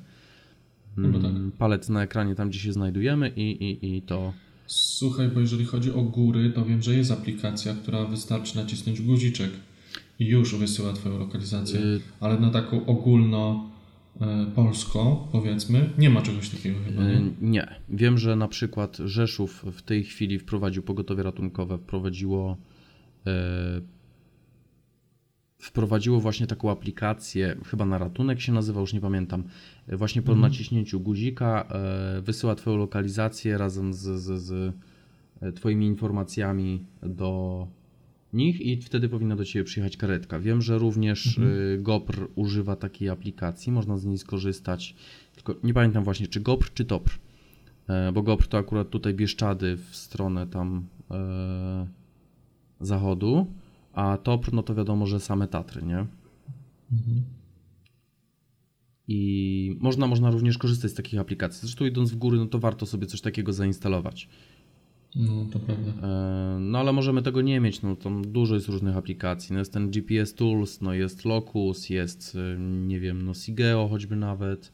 mm, 0.98 1.22
tak. 1.22 1.58
palec 1.58 1.88
na 1.88 2.02
ekranie 2.02 2.34
tam, 2.34 2.48
gdzie 2.48 2.58
się 2.58 2.72
znajdujemy 2.72 3.32
i, 3.36 3.64
i, 3.64 3.96
i 3.96 4.02
to 4.02 4.32
Słuchaj, 4.72 5.28
bo 5.28 5.40
jeżeli 5.40 5.64
chodzi 5.64 5.92
o 5.92 6.02
góry, 6.02 6.50
to 6.50 6.64
wiem, 6.64 6.82
że 6.82 6.94
jest 6.94 7.10
aplikacja, 7.10 7.74
która 7.74 8.04
wystarczy 8.04 8.56
nacisnąć 8.56 9.00
guziczek 9.02 9.50
i 10.18 10.26
już 10.26 10.54
wysyła 10.54 10.92
Twoją 10.92 11.18
lokalizację, 11.18 11.80
y 11.80 12.00
ale 12.20 12.40
na 12.40 12.50
taką 12.50 12.86
ogólno 12.86 13.70
e, 14.20 14.46
polską, 14.54 15.28
powiedzmy, 15.32 15.90
nie 15.98 16.10
ma 16.10 16.22
czegoś 16.22 16.48
takiego 16.48 16.78
chyba. 16.86 17.02
Nie? 17.02 17.14
Y 17.14 17.32
nie. 17.40 17.74
Wiem, 17.88 18.18
że 18.18 18.36
na 18.36 18.48
przykład 18.48 18.96
Rzeszów 18.96 19.64
w 19.72 19.82
tej 19.82 20.04
chwili 20.04 20.38
wprowadził 20.38 20.82
pogotowie 20.82 21.22
ratunkowe, 21.22 21.78
wprowadziło 21.78 22.56
e, 23.26 23.80
wprowadziło 25.62 26.20
właśnie 26.20 26.46
taką 26.46 26.70
aplikację, 26.70 27.56
chyba 27.66 27.84
na 27.84 27.98
ratunek 27.98 28.40
się 28.40 28.52
nazywa, 28.52 28.80
już 28.80 28.92
nie 28.92 29.00
pamiętam. 29.00 29.44
Właśnie 29.88 30.22
po 30.22 30.32
mhm. 30.32 30.50
naciśnięciu 30.52 31.00
guzika 31.00 31.68
e, 31.70 32.22
wysyła 32.22 32.54
Twoją 32.54 32.76
lokalizację 32.76 33.58
razem 33.58 33.94
z, 33.94 33.98
z, 33.98 34.42
z 34.42 34.74
e, 35.40 35.52
Twoimi 35.52 35.86
informacjami 35.86 36.84
do 37.02 37.66
nich 38.32 38.60
i 38.60 38.76
wtedy 38.76 39.08
powinna 39.08 39.36
do 39.36 39.44
Ciebie 39.44 39.64
przyjechać 39.64 39.96
karetka. 39.96 40.38
Wiem, 40.38 40.62
że 40.62 40.78
również 40.78 41.38
mhm. 41.38 41.56
E, 41.74 41.78
GOPR 41.78 42.28
używa 42.34 42.76
takiej 42.76 43.08
aplikacji, 43.08 43.72
można 43.72 43.98
z 43.98 44.04
niej 44.04 44.18
skorzystać, 44.18 44.94
tylko 45.34 45.54
nie 45.62 45.74
pamiętam 45.74 46.04
właśnie 46.04 46.26
czy 46.26 46.40
GOPR 46.40 46.72
czy 46.74 46.84
TOPR, 46.84 47.18
bo 48.12 48.22
GOPR 48.22 48.46
to 48.46 48.58
akurat 48.58 48.90
tutaj 48.90 49.14
Bieszczady 49.14 49.76
w 49.76 49.96
stronę 49.96 50.46
tam 50.46 50.86
e, 51.10 51.86
zachodu, 52.80 53.46
a 53.92 54.16
TOPR, 54.16 54.52
no 54.52 54.62
to 54.62 54.74
wiadomo, 54.74 55.06
że 55.06 55.20
same 55.20 55.48
Tatry, 55.48 55.82
nie? 55.82 56.06
Mhm. 56.92 57.22
I 59.08 59.76
można, 59.80 60.06
można 60.06 60.30
również 60.30 60.58
korzystać 60.58 60.90
z 60.90 60.94
takich 60.94 61.20
aplikacji. 61.20 61.60
Zresztą 61.60 61.84
idąc 61.84 62.12
w 62.12 62.16
góry, 62.16 62.38
no 62.38 62.46
to 62.46 62.58
warto 62.58 62.86
sobie 62.86 63.06
coś 63.06 63.20
takiego 63.20 63.52
zainstalować. 63.52 64.28
No, 65.16 65.46
to 65.52 65.58
prawda. 65.58 65.92
E, 66.08 66.58
no, 66.60 66.78
ale 66.78 66.92
możemy 66.92 67.22
tego 67.22 67.42
nie 67.42 67.60
mieć. 67.60 67.82
No, 67.82 67.96
tam 67.96 68.32
dużo 68.32 68.54
jest 68.54 68.68
różnych 68.68 68.96
aplikacji. 68.96 69.52
No, 69.52 69.58
jest 69.58 69.72
ten 69.72 69.90
GPS 69.90 70.34
Tools, 70.34 70.80
no, 70.80 70.94
jest 70.94 71.24
Locus, 71.24 71.90
jest, 71.90 72.36
e, 72.54 72.58
nie 72.60 73.00
wiem, 73.00 73.22
no, 73.22 73.34
Sigeo 73.34 73.88
choćby 73.88 74.16
nawet. 74.16 74.72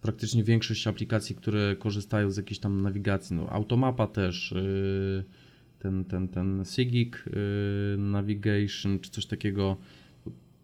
Praktycznie 0.00 0.44
większość 0.44 0.86
aplikacji, 0.86 1.36
które 1.36 1.76
korzystają 1.76 2.30
z 2.30 2.36
jakiejś 2.36 2.58
tam 2.58 2.82
nawigacji. 2.82 3.36
No, 3.36 3.48
Automapa 3.50 4.06
też. 4.06 4.54
Yy 4.56 5.41
ten, 5.82 6.04
ten, 6.04 6.28
ten 6.28 6.64
Sigik 6.64 7.24
y, 7.26 7.98
Navigation 7.98 8.98
czy 8.98 9.10
coś 9.10 9.26
takiego. 9.26 9.76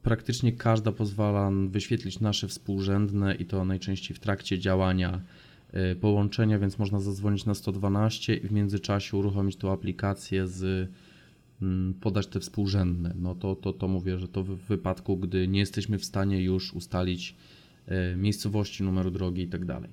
Praktycznie 0.02 0.52
każda 0.52 0.92
pozwala 0.92 1.50
wyświetlić 1.68 2.20
nasze 2.20 2.48
współrzędne 2.48 3.34
i 3.34 3.44
to 3.44 3.64
najczęściej 3.64 4.16
w 4.16 4.20
trakcie 4.20 4.58
działania 4.58 5.20
połączenia, 6.00 6.58
więc 6.58 6.78
można 6.78 7.00
zadzwonić 7.00 7.44
na 7.46 7.54
112 7.54 8.34
i 8.34 8.48
w 8.48 8.52
międzyczasie 8.52 9.16
uruchomić 9.16 9.56
tą 9.56 9.72
aplikację 9.72 10.46
z 10.46 10.90
mm, 11.62 11.94
podać 11.94 12.26
te 12.26 12.40
współrzędne. 12.40 13.14
No 13.18 13.34
to, 13.34 13.56
to, 13.56 13.72
to 13.72 13.88
mówię, 13.88 14.18
że 14.18 14.28
to 14.28 14.42
w 14.44 14.56
wypadku, 14.56 15.16
gdy 15.16 15.48
nie 15.48 15.60
jesteśmy 15.60 15.98
w 15.98 16.04
stanie 16.04 16.42
już 16.42 16.74
ustalić 16.74 17.34
miejscowości, 18.16 18.82
numeru 18.82 19.10
drogi 19.10 19.42
i 19.42 19.48
tak 19.48 19.64
dalej. 19.64 19.90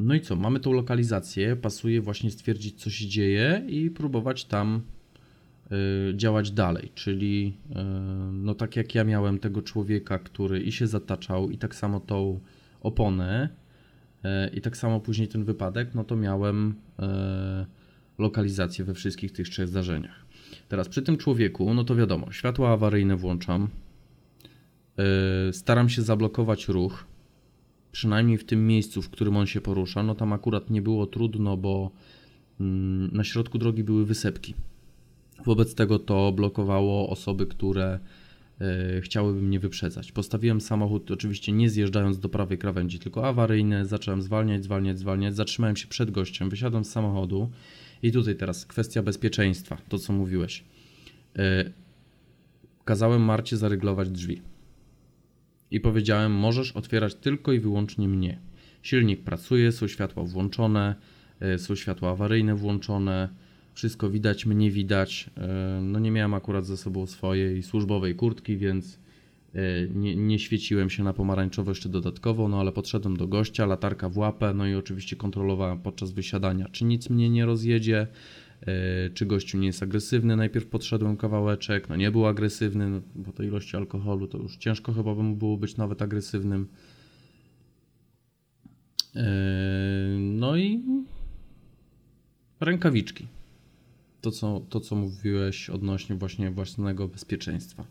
No 0.00 0.14
i 0.14 0.20
co? 0.20 0.36
Mamy 0.36 0.60
tą 0.60 0.72
lokalizację, 0.72 1.56
pasuje 1.56 2.00
właśnie 2.00 2.30
stwierdzić, 2.30 2.82
co 2.82 2.90
się 2.90 3.06
dzieje 3.06 3.62
i 3.68 3.90
próbować 3.90 4.44
tam 4.44 4.82
y, 6.10 6.16
działać 6.16 6.50
dalej. 6.50 6.92
Czyli, 6.94 7.56
y, 7.70 7.74
no 8.32 8.54
tak 8.54 8.76
jak 8.76 8.94
ja 8.94 9.04
miałem 9.04 9.38
tego 9.38 9.62
człowieka, 9.62 10.18
który 10.18 10.60
i 10.60 10.72
się 10.72 10.86
zataczał, 10.86 11.50
i 11.50 11.58
tak 11.58 11.74
samo 11.74 12.00
tą 12.00 12.40
oponę, 12.80 13.48
y, 14.24 14.28
i 14.54 14.60
tak 14.60 14.76
samo 14.76 15.00
później 15.00 15.28
ten 15.28 15.44
wypadek, 15.44 15.94
no 15.94 16.04
to 16.04 16.16
miałem 16.16 16.74
lokalizację 18.18 18.84
we 18.84 18.94
wszystkich 18.94 19.32
tych 19.32 19.48
trzech 19.48 19.68
zdarzeniach. 19.68 20.26
Teraz 20.68 20.88
przy 20.88 21.02
tym 21.02 21.16
człowieku, 21.16 21.74
no 21.74 21.84
to 21.84 21.96
wiadomo, 21.96 22.32
światła 22.32 22.72
awaryjne 22.72 23.16
włączam, 23.16 23.68
staram 25.52 25.88
się 25.88 26.02
zablokować 26.02 26.68
ruch, 26.68 27.04
przynajmniej 27.92 28.38
w 28.38 28.44
tym 28.44 28.66
miejscu, 28.66 29.02
w 29.02 29.10
którym 29.10 29.36
on 29.36 29.46
się 29.46 29.60
porusza, 29.60 30.02
no 30.02 30.14
tam 30.14 30.32
akurat 30.32 30.70
nie 30.70 30.82
było 30.82 31.06
trudno, 31.06 31.56
bo 31.56 31.90
mm, 32.60 33.10
na 33.12 33.24
środku 33.24 33.58
drogi 33.58 33.84
były 33.84 34.06
wysepki. 34.06 34.54
Wobec 35.44 35.74
tego 35.74 35.98
to 35.98 36.32
blokowało 36.32 37.08
osoby, 37.08 37.46
które 37.46 37.98
e, 38.60 39.00
chciałyby 39.00 39.42
mnie 39.42 39.60
wyprzedzać. 39.60 40.12
Postawiłem 40.12 40.60
samochód, 40.60 41.10
oczywiście 41.10 41.52
nie 41.52 41.70
zjeżdżając 41.70 42.18
do 42.18 42.28
prawej 42.28 42.58
krawędzi, 42.58 42.98
tylko 42.98 43.28
awaryjny, 43.28 43.86
zacząłem 43.86 44.22
zwalniać, 44.22 44.64
zwalniać, 44.64 44.98
zwalniać, 44.98 45.36
zatrzymałem 45.36 45.76
się 45.76 45.88
przed 45.88 46.10
gościem, 46.10 46.50
wysiadłem 46.50 46.84
z 46.84 46.90
samochodu 46.90 47.50
i 48.02 48.12
tutaj 48.12 48.36
teraz 48.36 48.66
kwestia 48.66 49.02
bezpieczeństwa, 49.02 49.76
to 49.88 49.98
co 49.98 50.12
mówiłeś. 50.12 50.64
E, 51.38 51.70
kazałem 52.84 53.22
Marcie 53.22 53.56
zaryglować 53.56 54.10
drzwi 54.10 54.42
i 55.70 55.80
powiedziałem: 55.80 56.32
Możesz 56.32 56.72
otwierać 56.72 57.14
tylko 57.14 57.52
i 57.52 57.60
wyłącznie 57.60 58.08
mnie. 58.08 58.38
Silnik 58.82 59.22
pracuje, 59.22 59.72
są 59.72 59.88
światła 59.88 60.24
włączone, 60.24 60.94
e, 61.40 61.58
są 61.58 61.74
światła 61.74 62.10
awaryjne 62.10 62.54
włączone, 62.54 63.28
wszystko 63.74 64.10
widać, 64.10 64.46
mnie 64.46 64.70
widać. 64.70 65.30
E, 65.36 65.80
no 65.82 65.98
nie 65.98 66.10
miałem 66.10 66.34
akurat 66.34 66.66
ze 66.66 66.76
sobą 66.76 67.06
swojej 67.06 67.62
służbowej 67.62 68.14
kurtki, 68.14 68.56
więc 68.56 68.98
e, 69.54 69.60
nie, 69.94 70.16
nie 70.16 70.38
świeciłem 70.38 70.90
się 70.90 71.04
na 71.04 71.12
pomarańczowo 71.12 71.70
jeszcze 71.70 71.88
dodatkowo, 71.88 72.48
no 72.48 72.60
ale 72.60 72.72
podszedłem 72.72 73.16
do 73.16 73.26
gościa, 73.26 73.66
latarka 73.66 74.08
w 74.08 74.18
łapę, 74.18 74.54
no 74.54 74.66
i 74.66 74.74
oczywiście 74.74 75.16
kontrolowałem 75.16 75.78
podczas 75.78 76.10
wysiadania, 76.10 76.68
czy 76.72 76.84
nic 76.84 77.10
mnie 77.10 77.30
nie 77.30 77.46
rozjedzie, 77.46 78.06
czy 79.14 79.26
gościu 79.26 79.58
nie 79.58 79.66
jest 79.66 79.82
agresywny. 79.82 80.36
Najpierw 80.36 80.66
podszedłem 80.66 81.16
kawałeczek, 81.16 81.88
no 81.88 81.96
nie 81.96 82.10
był 82.10 82.26
agresywny, 82.26 82.90
no, 82.90 83.00
bo 83.14 83.32
tej 83.32 83.46
ilości 83.46 83.76
alkoholu 83.76 84.28
to 84.28 84.38
już 84.38 84.56
ciężko 84.56 84.92
chyba 84.92 85.14
by 85.14 85.22
mu 85.22 85.36
było 85.36 85.56
być 85.56 85.76
nawet 85.76 86.02
agresywnym. 86.02 86.68
E, 89.16 89.28
no 90.18 90.56
i 90.56 90.82
rękawiczki. 92.60 93.26
To 94.20 94.30
co, 94.30 94.60
to, 94.68 94.80
co 94.80 94.96
mówiłeś 94.96 95.70
odnośnie 95.70 96.16
właśnie 96.16 96.50
własnego 96.50 97.08
bezpieczeństwa. 97.08 97.84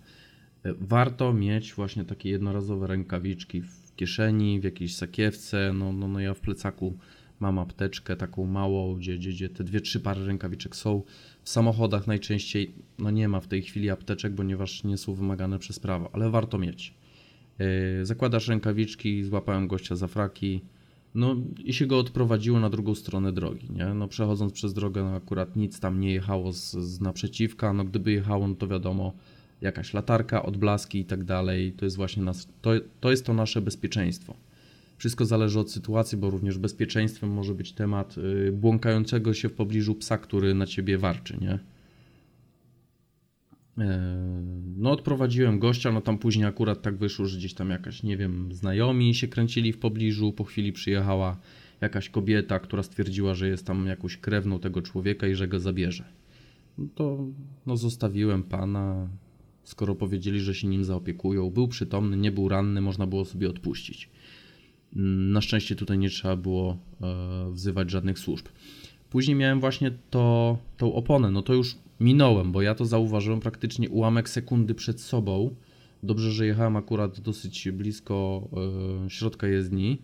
E, 0.63 0.73
warto 0.73 1.33
mieć 1.33 1.73
właśnie 1.73 2.05
takie 2.05 2.29
jednorazowe 2.29 2.87
rękawiczki 2.87 3.61
w 3.61 3.95
kieszeni, 3.95 4.59
w 4.59 4.63
jakiejś 4.63 4.95
sakiewce. 4.95 5.71
No, 5.73 5.93
no, 5.93 6.07
no 6.07 6.19
ja 6.19 6.33
w 6.33 6.39
plecaku 6.39 6.97
Mam 7.39 7.59
apteczkę 7.59 8.15
taką 8.15 8.45
małą, 8.45 8.95
gdzie, 8.95 9.17
gdzie, 9.17 9.29
gdzie 9.29 9.49
te 9.49 9.63
dwie, 9.63 9.81
trzy 9.81 9.99
pary 9.99 10.25
rękawiczek 10.25 10.75
są. 10.75 11.03
W 11.43 11.49
samochodach 11.49 12.07
najczęściej 12.07 12.71
no 12.99 13.11
nie 13.11 13.27
ma 13.27 13.39
w 13.39 13.47
tej 13.47 13.61
chwili 13.61 13.89
apteczek, 13.89 14.35
ponieważ 14.35 14.83
nie 14.83 14.97
są 14.97 15.13
wymagane 15.13 15.59
przez 15.59 15.79
prawo, 15.79 16.09
ale 16.13 16.29
warto 16.29 16.57
mieć. 16.57 16.93
Yy, 17.59 18.05
zakładasz 18.05 18.47
rękawiczki, 18.47 19.23
złapałem 19.23 19.67
gościa 19.67 19.95
za 19.95 20.07
fraki, 20.07 20.61
no 21.15 21.35
i 21.65 21.73
się 21.73 21.85
go 21.85 21.99
odprowadziło 21.99 22.59
na 22.59 22.69
drugą 22.69 22.95
stronę 22.95 23.33
drogi, 23.33 23.67
nie? 23.71 23.85
No 23.85 24.07
przechodząc 24.07 24.53
przez 24.53 24.73
drogę, 24.73 25.03
no 25.03 25.15
akurat 25.15 25.55
nic 25.55 25.79
tam 25.79 25.99
nie 25.99 26.13
jechało 26.13 26.53
z, 26.53 26.71
z 26.71 27.01
naprzeciwka, 27.01 27.73
no 27.73 27.83
gdyby 27.83 28.11
jechało, 28.11 28.47
no 28.47 28.55
to 28.55 28.67
wiadomo, 28.67 29.13
jakaś 29.61 29.93
latarka, 29.93 30.43
odblaski 30.43 30.99
i 30.99 31.05
tak 31.05 31.23
dalej, 31.23 31.73
to 31.73 31.85
jest 31.85 31.97
właśnie 31.97 32.23
nas, 32.23 32.47
to, 32.61 32.71
to 32.99 33.11
jest 33.11 33.25
to 33.25 33.33
nasze 33.33 33.61
bezpieczeństwo. 33.61 34.33
Wszystko 34.99 35.25
zależy 35.25 35.59
od 35.59 35.71
sytuacji, 35.71 36.17
bo 36.17 36.29
również 36.29 36.57
bezpieczeństwem 36.57 37.29
może 37.29 37.55
być 37.55 37.73
temat 37.73 38.17
y, 38.17 38.51
błąkającego 38.51 39.33
się 39.33 39.49
w 39.49 39.53
pobliżu 39.53 39.95
psa, 39.95 40.17
który 40.17 40.53
na 40.53 40.65
ciebie 40.65 40.97
warczy, 40.97 41.37
nie? 41.41 41.59
E, 43.85 43.99
no, 44.77 44.91
odprowadziłem 44.91 45.59
gościa, 45.59 45.91
no 45.91 46.01
tam 46.01 46.17
później 46.17 46.45
akurat 46.45 46.81
tak 46.81 46.97
wyszło, 46.97 47.25
że 47.25 47.37
gdzieś 47.37 47.53
tam 47.53 47.69
jakaś, 47.69 48.03
nie 48.03 48.17
wiem, 48.17 48.53
znajomi 48.53 49.15
się 49.15 49.27
kręcili 49.27 49.73
w 49.73 49.77
pobliżu. 49.77 50.31
Po 50.33 50.43
chwili 50.43 50.73
przyjechała 50.73 51.37
jakaś 51.81 52.09
kobieta, 52.09 52.59
która 52.59 52.83
stwierdziła, 52.83 53.33
że 53.33 53.47
jest 53.47 53.65
tam 53.65 53.87
jakąś 53.87 54.17
krewną 54.17 54.59
tego 54.59 54.81
człowieka 54.81 55.27
i 55.27 55.35
że 55.35 55.47
go 55.47 55.59
zabierze. 55.59 56.05
No 56.77 56.85
to 56.95 57.27
no, 57.65 57.77
zostawiłem 57.77 58.43
pana, 58.43 59.09
skoro 59.63 59.95
powiedzieli, 59.95 60.39
że 60.39 60.55
się 60.55 60.67
nim 60.67 60.83
zaopiekują. 60.83 61.49
Był 61.49 61.67
przytomny, 61.67 62.17
nie 62.17 62.31
był 62.31 62.49
ranny, 62.49 62.81
można 62.81 63.07
było 63.07 63.25
sobie 63.25 63.49
odpuścić. 63.49 64.09
Na 64.95 65.41
szczęście 65.41 65.75
tutaj 65.75 65.97
nie 65.97 66.09
trzeba 66.09 66.35
było 66.35 66.77
e, 67.01 67.51
wzywać 67.51 67.91
żadnych 67.91 68.19
służb. 68.19 68.45
Później 69.09 69.35
miałem 69.35 69.59
właśnie 69.59 69.91
to, 70.09 70.57
tą 70.77 70.93
oponę, 70.93 71.31
no 71.31 71.41
to 71.41 71.53
już 71.53 71.75
minąłem, 71.99 72.51
bo 72.51 72.61
ja 72.61 72.75
to 72.75 72.85
zauważyłem 72.85 73.39
praktycznie 73.39 73.89
ułamek 73.89 74.29
sekundy 74.29 74.75
przed 74.75 75.01
sobą. 75.01 75.55
Dobrze, 76.03 76.31
że 76.31 76.45
jechałem 76.45 76.75
akurat 76.75 77.19
dosyć 77.19 77.71
blisko 77.71 78.47
e, 79.05 79.09
środka 79.09 79.47
jezdni, 79.47 80.01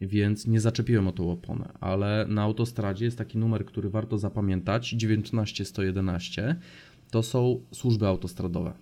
więc 0.00 0.46
nie 0.46 0.60
zaczepiłem 0.60 1.08
o 1.08 1.12
tą 1.12 1.32
oponę, 1.32 1.68
ale 1.80 2.26
na 2.28 2.42
autostradzie 2.42 3.04
jest 3.04 3.18
taki 3.18 3.38
numer, 3.38 3.64
który 3.64 3.90
warto 3.90 4.18
zapamiętać, 4.18 4.90
19111. 4.90 6.56
To 7.10 7.22
są 7.22 7.60
służby 7.72 8.06
autostradowe. 8.06 8.72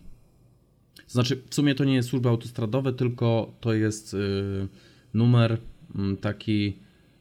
Znaczy, 1.06 1.42
w 1.50 1.54
sumie 1.54 1.74
to 1.74 1.84
nie 1.84 1.94
jest 1.94 2.08
służby 2.08 2.28
autostradowe, 2.28 2.92
tylko 2.92 3.52
to 3.60 3.74
jest... 3.74 4.12
Yy, 4.12 4.68
numer 5.14 5.58
mm, 5.94 6.16
taki 6.16 6.76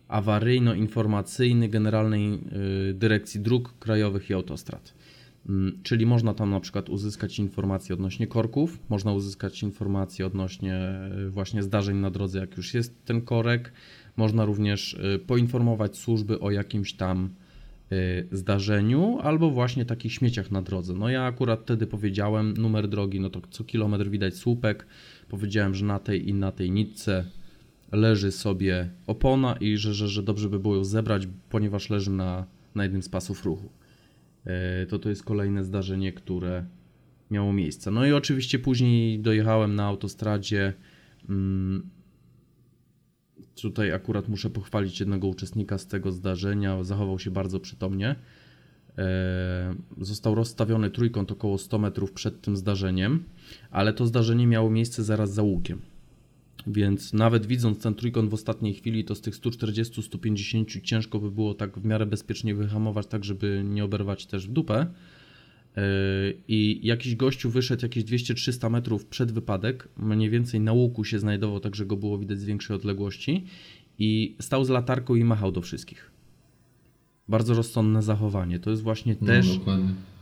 awaryjno-informacyjny 0.07 1.69
Generalnej 1.69 2.33
y, 2.89 2.93
Dyrekcji 2.93 3.39
Dróg 3.39 3.73
Krajowych 3.79 4.29
i 4.29 4.33
Autostrad. 4.33 4.93
Mm, 5.49 5.79
czyli 5.83 6.05
można 6.05 6.33
tam 6.33 6.49
na 6.49 6.59
przykład 6.59 6.89
uzyskać 6.89 7.39
informacje 7.39 7.95
odnośnie 7.95 8.27
korków, 8.27 8.79
można 8.89 9.13
uzyskać 9.13 9.63
informacje 9.63 10.25
odnośnie 10.25 10.89
y, 11.27 11.29
właśnie 11.29 11.63
zdarzeń 11.63 11.97
na 11.97 12.11
drodze, 12.11 12.39
jak 12.39 12.57
już 12.57 12.73
jest 12.73 13.05
ten 13.05 13.21
korek. 13.21 13.71
Można 14.17 14.45
również 14.45 14.93
y, 14.93 15.19
poinformować 15.27 15.97
służby 15.97 16.39
o 16.39 16.51
jakimś 16.51 16.93
tam 16.93 17.29
zdarzeniu 18.31 19.19
albo 19.23 19.51
właśnie 19.51 19.85
takich 19.85 20.13
śmieciach 20.13 20.51
na 20.51 20.61
drodze. 20.61 20.93
No 20.93 21.09
ja 21.09 21.23
akurat 21.23 21.61
wtedy 21.61 21.87
powiedziałem 21.87 22.53
numer 22.57 22.87
drogi, 22.87 23.19
no 23.19 23.29
to 23.29 23.41
co 23.49 23.63
kilometr 23.63 24.09
widać 24.09 24.35
słupek. 24.35 24.85
Powiedziałem, 25.29 25.75
że 25.75 25.85
na 25.85 25.99
tej 25.99 26.29
i 26.29 26.33
na 26.33 26.51
tej 26.51 26.71
nitce 26.71 27.25
leży 27.91 28.31
sobie 28.31 28.89
opona 29.07 29.55
i 29.59 29.77
że, 29.77 29.93
że, 29.93 30.07
że 30.07 30.23
dobrze 30.23 30.49
by 30.49 30.59
było 30.59 30.75
ją 30.75 30.83
zebrać, 30.83 31.27
ponieważ 31.49 31.89
leży 31.89 32.11
na, 32.11 32.45
na 32.75 32.83
jednym 32.83 33.03
z 33.03 33.09
pasów 33.09 33.45
ruchu. 33.45 33.69
E, 34.45 34.85
to 34.85 34.99
to 34.99 35.09
jest 35.09 35.23
kolejne 35.23 35.63
zdarzenie, 35.63 36.13
które 36.13 36.65
miało 37.31 37.53
miejsce. 37.53 37.91
No 37.91 38.05
i 38.05 38.13
oczywiście 38.13 38.59
później 38.59 39.19
dojechałem 39.19 39.75
na 39.75 39.85
autostradzie. 39.85 40.73
Mm, 41.29 41.89
tutaj 43.61 43.91
akurat 43.91 44.29
muszę 44.29 44.49
pochwalić 44.49 44.99
jednego 44.99 45.27
uczestnika 45.27 45.77
z 45.77 45.87
tego 45.87 46.11
zdarzenia. 46.11 46.83
Zachował 46.83 47.19
się 47.19 47.31
bardzo 47.31 47.59
przytomnie. 47.59 48.15
E, 48.97 49.75
został 50.01 50.35
rozstawiony 50.35 50.91
trójkąt 50.91 51.31
około 51.31 51.57
100 51.57 51.79
metrów 51.79 52.11
przed 52.11 52.41
tym 52.41 52.57
zdarzeniem, 52.57 53.23
ale 53.71 53.93
to 53.93 54.05
zdarzenie 54.05 54.47
miało 54.47 54.69
miejsce 54.69 55.03
zaraz 55.03 55.33
za 55.33 55.43
łukiem. 55.43 55.81
Więc 56.67 57.13
nawet 57.13 57.45
widząc 57.45 57.79
ten 57.79 57.95
trójkąt 57.95 58.29
w 58.29 58.33
ostatniej 58.33 58.73
chwili, 58.73 59.05
to 59.05 59.15
z 59.15 59.21
tych 59.21 59.35
140-150 59.35 60.81
ciężko 60.81 61.19
by 61.19 61.31
było 61.31 61.53
tak 61.53 61.79
w 61.79 61.85
miarę 61.85 62.05
bezpiecznie 62.05 62.55
wyhamować, 62.55 63.07
tak 63.07 63.25
żeby 63.25 63.61
nie 63.65 63.85
oberwać 63.85 64.25
też 64.25 64.47
w 64.47 64.51
dupę. 64.51 64.87
E, 65.77 65.83
I 66.47 66.79
jakiś 66.87 67.15
gościu 67.15 67.49
wyszedł 67.49 67.85
jakieś 67.85 68.03
200-300 68.03 68.71
metrów 68.71 69.05
przed 69.05 69.31
wypadek, 69.31 69.87
mniej 69.97 70.29
więcej 70.29 70.59
na 70.59 70.73
łuku 70.73 71.03
się 71.03 71.19
znajdował, 71.19 71.59
tak 71.59 71.75
że 71.75 71.85
go 71.85 71.97
było 71.97 72.17
widać 72.17 72.39
z 72.39 72.45
większej 72.45 72.75
odległości 72.75 73.43
i 73.99 74.35
stał 74.39 74.65
z 74.65 74.69
latarką 74.69 75.15
i 75.15 75.23
machał 75.23 75.51
do 75.51 75.61
wszystkich. 75.61 76.11
Bardzo 77.29 77.53
rozsądne 77.53 78.01
zachowanie. 78.01 78.59
To 78.59 78.69
jest 78.69 78.81
właśnie 78.81 79.15
no, 79.21 79.27
też 79.27 79.59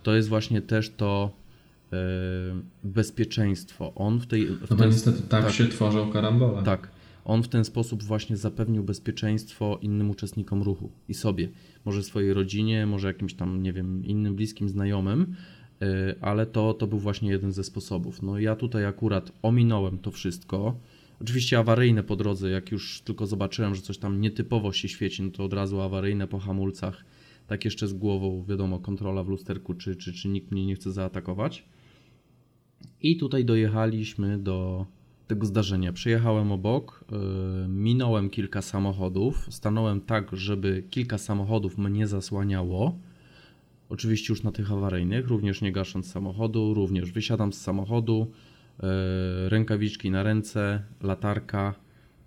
to 0.03 0.15
jest 0.15 0.29
właśnie 0.29 0.61
też 0.61 0.89
to 0.89 1.31
bezpieczeństwo. 2.83 3.93
On 3.95 4.19
w 4.19 4.27
tej. 4.27 4.47
W 4.47 4.69
no 4.69 4.75
bo 4.75 4.85
niestety 4.85 5.21
tak, 5.21 5.43
tak, 5.43 5.53
się 5.53 5.67
tworzą 5.67 6.11
karambole. 6.11 6.63
Tak. 6.63 6.91
on 7.25 7.43
w 7.43 7.47
ten 7.47 7.65
sposób 7.65 8.03
właśnie 8.03 8.37
zapewnił 8.37 8.83
bezpieczeństwo 8.83 9.79
innym 9.81 10.09
uczestnikom 10.09 10.63
ruchu 10.63 10.89
i 11.09 11.13
sobie. 11.13 11.49
Może 11.85 12.03
swojej 12.03 12.33
rodzinie, 12.33 12.85
może 12.85 13.07
jakimś 13.07 13.33
tam, 13.33 13.63
nie 13.63 13.73
wiem, 13.73 14.05
innym 14.05 14.35
bliskim 14.35 14.69
znajomym, 14.69 15.35
y, 15.81 15.85
ale 16.21 16.45
to, 16.45 16.73
to 16.73 16.87
był 16.87 16.99
właśnie 16.99 17.29
jeden 17.29 17.51
ze 17.51 17.63
sposobów. 17.63 18.21
No 18.21 18.39
ja 18.39 18.55
tutaj 18.55 18.85
akurat 18.85 19.31
ominąłem 19.41 19.97
to 19.97 20.11
wszystko. 20.11 20.79
Oczywiście 21.21 21.59
awaryjne 21.59 22.03
po 22.03 22.15
drodze, 22.15 22.49
jak 22.49 22.71
już 22.71 23.01
tylko 23.01 23.27
zobaczyłem, 23.27 23.75
że 23.75 23.81
coś 23.81 23.97
tam 23.97 24.21
nietypowo 24.21 24.73
się 24.73 24.87
świeci, 24.87 25.23
no 25.23 25.31
to 25.31 25.43
od 25.43 25.53
razu 25.53 25.81
awaryjne 25.81 26.27
po 26.27 26.39
hamulcach, 26.39 27.05
tak 27.47 27.65
jeszcze 27.65 27.87
z 27.87 27.93
głową, 27.93 28.45
wiadomo, 28.49 28.79
kontrola 28.79 29.23
w 29.23 29.27
lusterku, 29.27 29.73
czy, 29.73 29.95
czy, 29.95 30.13
czy 30.13 30.27
nikt 30.27 30.51
mnie 30.51 30.65
nie 30.65 30.75
chce 30.75 30.91
zaatakować. 30.91 31.65
I 33.01 33.17
tutaj 33.17 33.45
dojechaliśmy 33.45 34.37
do 34.37 34.85
tego 35.27 35.45
zdarzenia. 35.45 35.93
Przejechałem 35.93 36.51
obok, 36.51 37.05
yy, 37.11 37.67
minąłem 37.67 38.29
kilka 38.29 38.61
samochodów, 38.61 39.47
stanąłem 39.49 40.01
tak, 40.01 40.35
żeby 40.35 40.83
kilka 40.89 41.17
samochodów 41.17 41.77
mnie 41.77 42.07
zasłaniało. 42.07 42.99
Oczywiście 43.89 44.33
już 44.33 44.43
na 44.43 44.51
tych 44.51 44.71
awaryjnych, 44.71 45.27
również 45.27 45.61
nie 45.61 45.71
gasząc 45.71 46.11
samochodu, 46.11 46.73
również 46.73 47.11
wysiadam 47.11 47.53
z 47.53 47.61
samochodu, 47.61 48.31
yy, 48.83 49.49
rękawiczki 49.49 50.11
na 50.11 50.23
ręce, 50.23 50.83
latarka, 51.01 51.73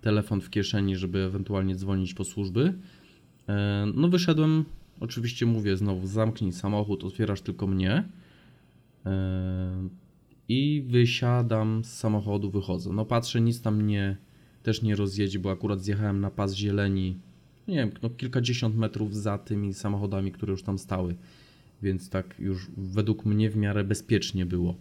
telefon 0.01 0.41
w 0.41 0.49
kieszeni, 0.49 0.95
żeby 0.95 1.19
ewentualnie 1.19 1.75
dzwonić 1.75 2.13
po 2.13 2.23
służby. 2.23 2.61
Yy, 2.61 3.53
no 3.95 4.07
wyszedłem, 4.09 4.65
oczywiście 4.99 5.45
mówię 5.45 5.77
znowu, 5.77 6.07
zamknij 6.07 6.51
samochód, 6.51 7.03
otwierasz 7.03 7.41
tylko 7.41 7.67
mnie 7.67 8.03
i 10.49 10.83
wysiadam 10.87 11.83
z 11.85 11.93
samochodu, 11.93 12.51
wychodzę. 12.51 12.93
No 12.93 13.05
patrzę, 13.05 13.41
nic 13.41 13.61
tam 13.61 13.83
mnie 13.83 14.17
też 14.63 14.81
nie 14.81 14.95
rozjedzie, 14.95 15.39
bo 15.39 15.51
akurat 15.51 15.81
zjechałem 15.81 16.19
na 16.21 16.31
pas 16.31 16.53
zieleni, 16.53 17.17
nie 17.67 17.75
wiem, 17.75 17.91
no 18.03 18.09
kilkadziesiąt 18.09 18.75
metrów 18.75 19.15
za 19.15 19.37
tymi 19.37 19.73
samochodami, 19.73 20.31
które 20.31 20.51
już 20.51 20.63
tam 20.63 20.79
stały, 20.79 21.15
więc 21.81 22.09
tak 22.09 22.35
już 22.39 22.67
według 22.77 23.25
mnie 23.25 23.49
w 23.49 23.55
miarę 23.55 23.83
bezpiecznie 23.83 24.45
było. 24.45 24.75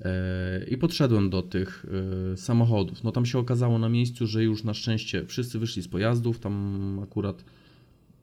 E, 0.00 0.64
I 0.70 0.76
podszedłem 0.76 1.30
do 1.30 1.42
tych 1.42 1.86
e, 2.32 2.36
samochodów. 2.36 3.04
No 3.04 3.12
tam 3.12 3.26
się 3.26 3.38
okazało 3.38 3.78
na 3.78 3.88
miejscu, 3.88 4.26
że 4.26 4.44
już 4.44 4.64
na 4.64 4.74
szczęście 4.74 5.24
wszyscy 5.26 5.58
wyszli 5.58 5.82
z 5.82 5.88
pojazdów. 5.88 6.38
Tam 6.38 7.00
akurat, 7.02 7.44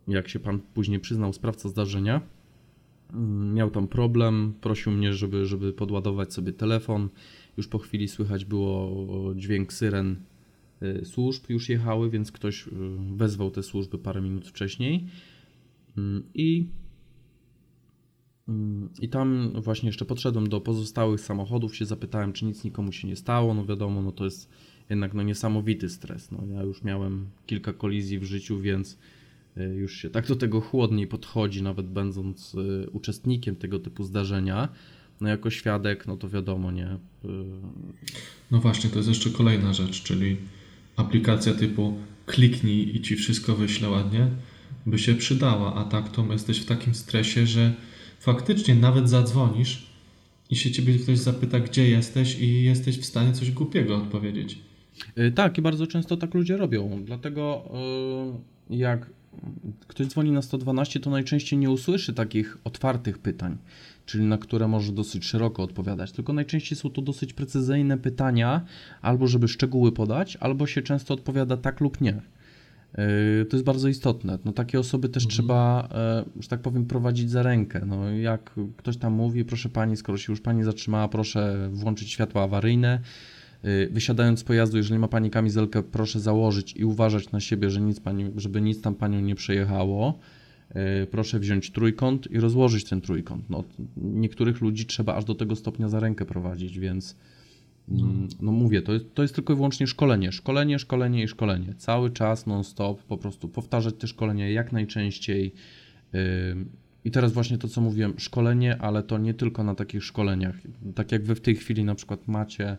jak 0.07 0.29
się 0.29 0.39
pan 0.39 0.59
później 0.73 0.99
przyznał, 0.99 1.33
sprawca 1.33 1.69
zdarzenia 1.69 2.21
miał 3.53 3.71
tam 3.71 3.87
problem, 3.87 4.53
prosił 4.61 4.91
mnie, 4.91 5.13
żeby, 5.13 5.45
żeby 5.45 5.73
podładować 5.73 6.33
sobie 6.33 6.53
telefon. 6.53 7.09
Już 7.57 7.67
po 7.67 7.79
chwili 7.79 8.07
słychać 8.07 8.45
było 8.45 8.91
dźwięk 9.35 9.73
syren 9.73 10.15
y, 10.83 11.05
służb, 11.05 11.43
już 11.49 11.69
jechały, 11.69 12.09
więc 12.09 12.31
ktoś 12.31 12.67
y, 12.67 12.71
wezwał 13.15 13.51
te 13.51 13.63
służby 13.63 13.97
parę 13.97 14.21
minut 14.21 14.47
wcześniej. 14.47 15.07
Mm, 15.97 16.23
I, 16.33 16.67
mm, 18.47 18.89
I 19.01 19.09
tam 19.09 19.51
właśnie 19.61 19.89
jeszcze 19.89 20.05
podszedłem 20.05 20.49
do 20.49 20.61
pozostałych 20.61 21.21
samochodów, 21.21 21.75
się 21.75 21.85
zapytałem, 21.85 22.33
czy 22.33 22.45
nic 22.45 22.63
nikomu 22.63 22.91
się 22.91 23.07
nie 23.07 23.15
stało. 23.15 23.53
No 23.53 23.65
wiadomo, 23.65 24.01
no 24.01 24.11
to 24.11 24.25
jest 24.25 24.49
jednak 24.89 25.13
no 25.13 25.23
niesamowity 25.23 25.89
stres. 25.89 26.31
No, 26.31 26.45
ja 26.45 26.63
już 26.63 26.83
miałem 26.83 27.29
kilka 27.45 27.73
kolizji 27.73 28.19
w 28.19 28.23
życiu, 28.23 28.59
więc 28.59 28.97
już 29.55 29.97
się 29.97 30.09
tak 30.09 30.27
do 30.27 30.35
tego 30.35 30.61
chłodniej 30.61 31.07
podchodzi, 31.07 31.63
nawet 31.63 31.87
będąc 31.87 32.55
e, 32.55 32.89
uczestnikiem 32.89 33.55
tego 33.55 33.79
typu 33.79 34.03
zdarzenia. 34.03 34.69
No 35.21 35.29
jako 35.29 35.49
świadek, 35.49 36.07
no 36.07 36.17
to 36.17 36.29
wiadomo, 36.29 36.71
nie. 36.71 36.85
E, 36.85 36.99
no 38.51 38.59
właśnie, 38.59 38.89
to 38.89 38.97
jest 38.97 39.09
jeszcze 39.09 39.29
kolejna 39.29 39.73
rzecz, 39.73 40.03
czyli 40.03 40.37
aplikacja 40.95 41.53
typu 41.53 41.93
kliknij 42.25 42.95
i 42.95 43.01
ci 43.01 43.15
wszystko 43.15 43.55
wyśle 43.55 43.89
ładnie, 43.89 44.27
by 44.85 44.99
się 44.99 45.15
przydała, 45.15 45.75
a 45.75 45.83
tak 45.83 46.09
to 46.09 46.25
jesteś 46.31 46.59
w 46.59 46.65
takim 46.65 46.95
stresie, 46.95 47.45
że 47.45 47.73
faktycznie 48.19 48.75
nawet 48.75 49.09
zadzwonisz 49.09 49.91
i 50.49 50.55
się 50.55 50.71
ciebie 50.71 50.99
ktoś 50.99 51.17
zapyta, 51.17 51.59
gdzie 51.59 51.89
jesteś 51.89 52.39
i 52.39 52.63
jesteś 52.63 52.99
w 52.99 53.05
stanie 53.05 53.33
coś 53.33 53.51
głupiego 53.51 53.95
odpowiedzieć. 53.95 54.59
Tak, 55.35 55.57
i 55.57 55.61
bardzo 55.61 55.87
często 55.87 56.17
tak 56.17 56.33
ludzie 56.33 56.57
robią. 56.57 57.03
Dlatego 57.05 57.69
jak 58.69 59.09
ktoś 59.87 60.07
dzwoni 60.07 60.31
na 60.31 60.41
112, 60.41 60.99
to 60.99 61.09
najczęściej 61.09 61.59
nie 61.59 61.69
usłyszy 61.71 62.13
takich 62.13 62.57
otwartych 62.63 63.19
pytań, 63.19 63.57
czyli 64.05 64.25
na 64.25 64.37
które 64.37 64.67
może 64.67 64.91
dosyć 64.91 65.25
szeroko 65.25 65.63
odpowiadać, 65.63 66.11
tylko 66.11 66.33
najczęściej 66.33 66.77
są 66.77 66.89
to 66.89 67.01
dosyć 67.01 67.33
precyzyjne 67.33 67.97
pytania, 67.97 68.61
albo 69.01 69.27
żeby 69.27 69.47
szczegóły 69.47 69.91
podać, 69.91 70.37
albo 70.39 70.67
się 70.67 70.81
często 70.81 71.13
odpowiada 71.13 71.57
tak 71.57 71.79
lub 71.79 72.01
nie. 72.01 72.21
Yy, 72.97 73.45
to 73.45 73.57
jest 73.57 73.65
bardzo 73.65 73.87
istotne. 73.87 74.39
No, 74.45 74.51
takie 74.51 74.79
osoby 74.79 75.09
też 75.09 75.23
mhm. 75.23 75.31
trzeba, 75.33 75.89
e, 75.91 76.41
że 76.41 76.47
tak 76.47 76.61
powiem, 76.61 76.85
prowadzić 76.85 77.29
za 77.29 77.43
rękę. 77.43 77.81
No, 77.85 78.09
jak 78.09 78.51
ktoś 78.77 78.97
tam 78.97 79.13
mówi, 79.13 79.45
proszę 79.45 79.69
pani, 79.69 79.97
skoro 79.97 80.17
się 80.17 80.33
już 80.33 80.41
pani 80.41 80.63
zatrzymała, 80.63 81.07
proszę 81.07 81.69
włączyć 81.71 82.11
światła 82.11 82.43
awaryjne 82.43 82.99
wysiadając 83.91 84.39
z 84.39 84.43
pojazdu, 84.43 84.77
jeżeli 84.77 84.99
ma 84.99 85.07
Pani 85.07 85.29
kamizelkę, 85.29 85.83
proszę 85.83 86.19
założyć 86.19 86.75
i 86.75 86.85
uważać 86.85 87.31
na 87.31 87.39
siebie, 87.39 87.69
że 87.69 87.81
nic 87.81 87.99
pani, 87.99 88.31
żeby 88.35 88.61
nic 88.61 88.81
tam 88.81 88.95
Panią 88.95 89.21
nie 89.21 89.35
przejechało. 89.35 90.19
Y, 91.03 91.07
proszę 91.07 91.39
wziąć 91.39 91.71
trójkąt 91.71 92.31
i 92.31 92.39
rozłożyć 92.39 92.89
ten 92.89 93.01
trójkąt. 93.01 93.49
No, 93.49 93.63
niektórych 93.97 94.61
ludzi 94.61 94.85
trzeba 94.85 95.15
aż 95.15 95.25
do 95.25 95.35
tego 95.35 95.55
stopnia 95.55 95.89
za 95.89 95.99
rękę 95.99 96.25
prowadzić, 96.25 96.79
więc 96.79 97.15
mm, 97.89 98.27
no 98.41 98.51
mówię, 98.51 98.81
to 98.81 98.93
jest, 98.93 99.13
to 99.13 99.21
jest 99.21 99.35
tylko 99.35 99.53
i 99.53 99.55
wyłącznie 99.55 99.87
szkolenie. 99.87 100.31
Szkolenie, 100.31 100.79
szkolenie 100.79 101.23
i 101.23 101.27
szkolenie. 101.27 101.73
Cały 101.77 102.11
czas, 102.11 102.47
non-stop, 102.47 103.03
po 103.03 103.17
prostu 103.17 103.47
powtarzać 103.47 103.95
te 103.95 104.07
szkolenia 104.07 104.49
jak 104.49 104.71
najczęściej. 104.71 105.53
Y, 106.15 106.19
I 107.05 107.11
teraz 107.11 107.33
właśnie 107.33 107.57
to, 107.57 107.67
co 107.67 107.81
mówiłem, 107.81 108.13
szkolenie, 108.17 108.77
ale 108.77 109.03
to 109.03 109.17
nie 109.17 109.33
tylko 109.33 109.63
na 109.63 109.75
takich 109.75 110.03
szkoleniach. 110.03 110.55
Tak 110.95 111.11
jak 111.11 111.23
wy 111.23 111.35
w 111.35 111.41
tej 111.41 111.55
chwili 111.55 111.83
na 111.83 111.95
przykład 111.95 112.27
macie 112.27 112.77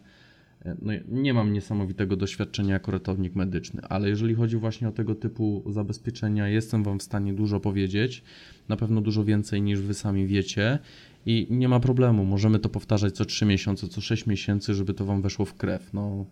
no, 0.82 0.92
nie 1.08 1.34
mam 1.34 1.52
niesamowitego 1.52 2.16
doświadczenia 2.16 2.74
jako 2.74 2.92
ratownik 2.92 3.34
medyczny, 3.34 3.82
ale 3.88 4.08
jeżeli 4.08 4.34
chodzi 4.34 4.56
właśnie 4.56 4.88
o 4.88 4.92
tego 4.92 5.14
typu 5.14 5.64
zabezpieczenia, 5.66 6.48
jestem 6.48 6.82
Wam 6.82 6.98
w 6.98 7.02
stanie 7.02 7.32
dużo 7.32 7.60
powiedzieć, 7.60 8.22
na 8.68 8.76
pewno 8.76 9.00
dużo 9.00 9.24
więcej 9.24 9.62
niż 9.62 9.80
Wy 9.80 9.94
sami 9.94 10.26
wiecie 10.26 10.78
i 11.26 11.46
nie 11.50 11.68
ma 11.68 11.80
problemu, 11.80 12.24
możemy 12.24 12.58
to 12.58 12.68
powtarzać 12.68 13.14
co 13.14 13.24
3 13.24 13.46
miesiące, 13.46 13.88
co 13.88 14.00
6 14.00 14.26
miesięcy, 14.26 14.74
żeby 14.74 14.94
to 14.94 15.04
Wam 15.04 15.22
weszło 15.22 15.44
w 15.44 15.54
krew. 15.54 15.92
No. 15.92 16.26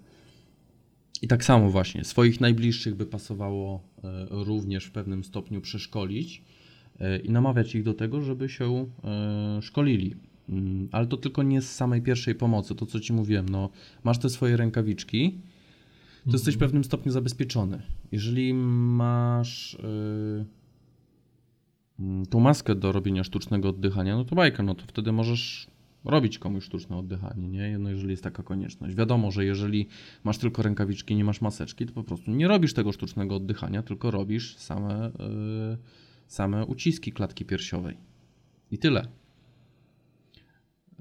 I 1.22 1.28
tak 1.28 1.44
samo 1.44 1.70
właśnie, 1.70 2.04
swoich 2.04 2.40
najbliższych 2.40 2.94
by 2.94 3.06
pasowało 3.06 3.82
e, 4.04 4.26
również 4.30 4.84
w 4.84 4.92
pewnym 4.92 5.24
stopniu 5.24 5.60
przeszkolić 5.60 6.42
e, 7.00 7.18
i 7.18 7.30
namawiać 7.30 7.74
ich 7.74 7.82
do 7.82 7.94
tego, 7.94 8.22
żeby 8.22 8.48
się 8.48 8.86
e, 9.04 9.62
szkolili 9.62 10.16
ale 10.92 11.06
to 11.06 11.16
tylko 11.16 11.42
nie 11.42 11.62
z 11.62 11.74
samej 11.74 12.02
pierwszej 12.02 12.34
pomocy, 12.34 12.74
to 12.74 12.86
co 12.86 13.00
ci 13.00 13.12
mówiłem, 13.12 13.48
no 13.48 13.70
masz 14.04 14.18
te 14.18 14.30
swoje 14.30 14.56
rękawiczki, 14.56 15.30
to 15.30 15.36
mhm. 16.18 16.32
jesteś 16.32 16.54
w 16.54 16.58
pewnym 16.58 16.84
stopniu 16.84 17.12
zabezpieczony. 17.12 17.82
Jeżeli 18.12 18.54
masz 18.54 19.78
yy, 21.98 22.26
tą 22.30 22.40
maskę 22.40 22.74
do 22.74 22.92
robienia 22.92 23.24
sztucznego 23.24 23.68
oddychania, 23.68 24.16
no 24.16 24.24
to 24.24 24.36
bajka, 24.36 24.62
no 24.62 24.74
to 24.74 24.84
wtedy 24.86 25.12
możesz 25.12 25.66
robić 26.04 26.38
komuś 26.38 26.64
sztuczne 26.64 26.96
oddychanie, 26.96 27.48
nie? 27.48 27.78
No 27.78 27.90
jeżeli 27.90 28.10
jest 28.10 28.24
taka 28.24 28.42
konieczność. 28.42 28.94
Wiadomo, 28.94 29.30
że 29.30 29.44
jeżeli 29.44 29.86
masz 30.24 30.38
tylko 30.38 30.62
rękawiczki, 30.62 31.16
nie 31.16 31.24
masz 31.24 31.40
maseczki, 31.40 31.86
to 31.86 31.92
po 31.92 32.04
prostu 32.04 32.30
nie 32.30 32.48
robisz 32.48 32.74
tego 32.74 32.92
sztucznego 32.92 33.36
oddychania, 33.36 33.82
tylko 33.82 34.10
robisz 34.10 34.56
same, 34.56 35.10
yy, 35.18 35.78
same 36.26 36.66
uciski 36.66 37.12
klatki 37.12 37.44
piersiowej. 37.44 37.96
I 38.70 38.78
tyle. 38.78 39.19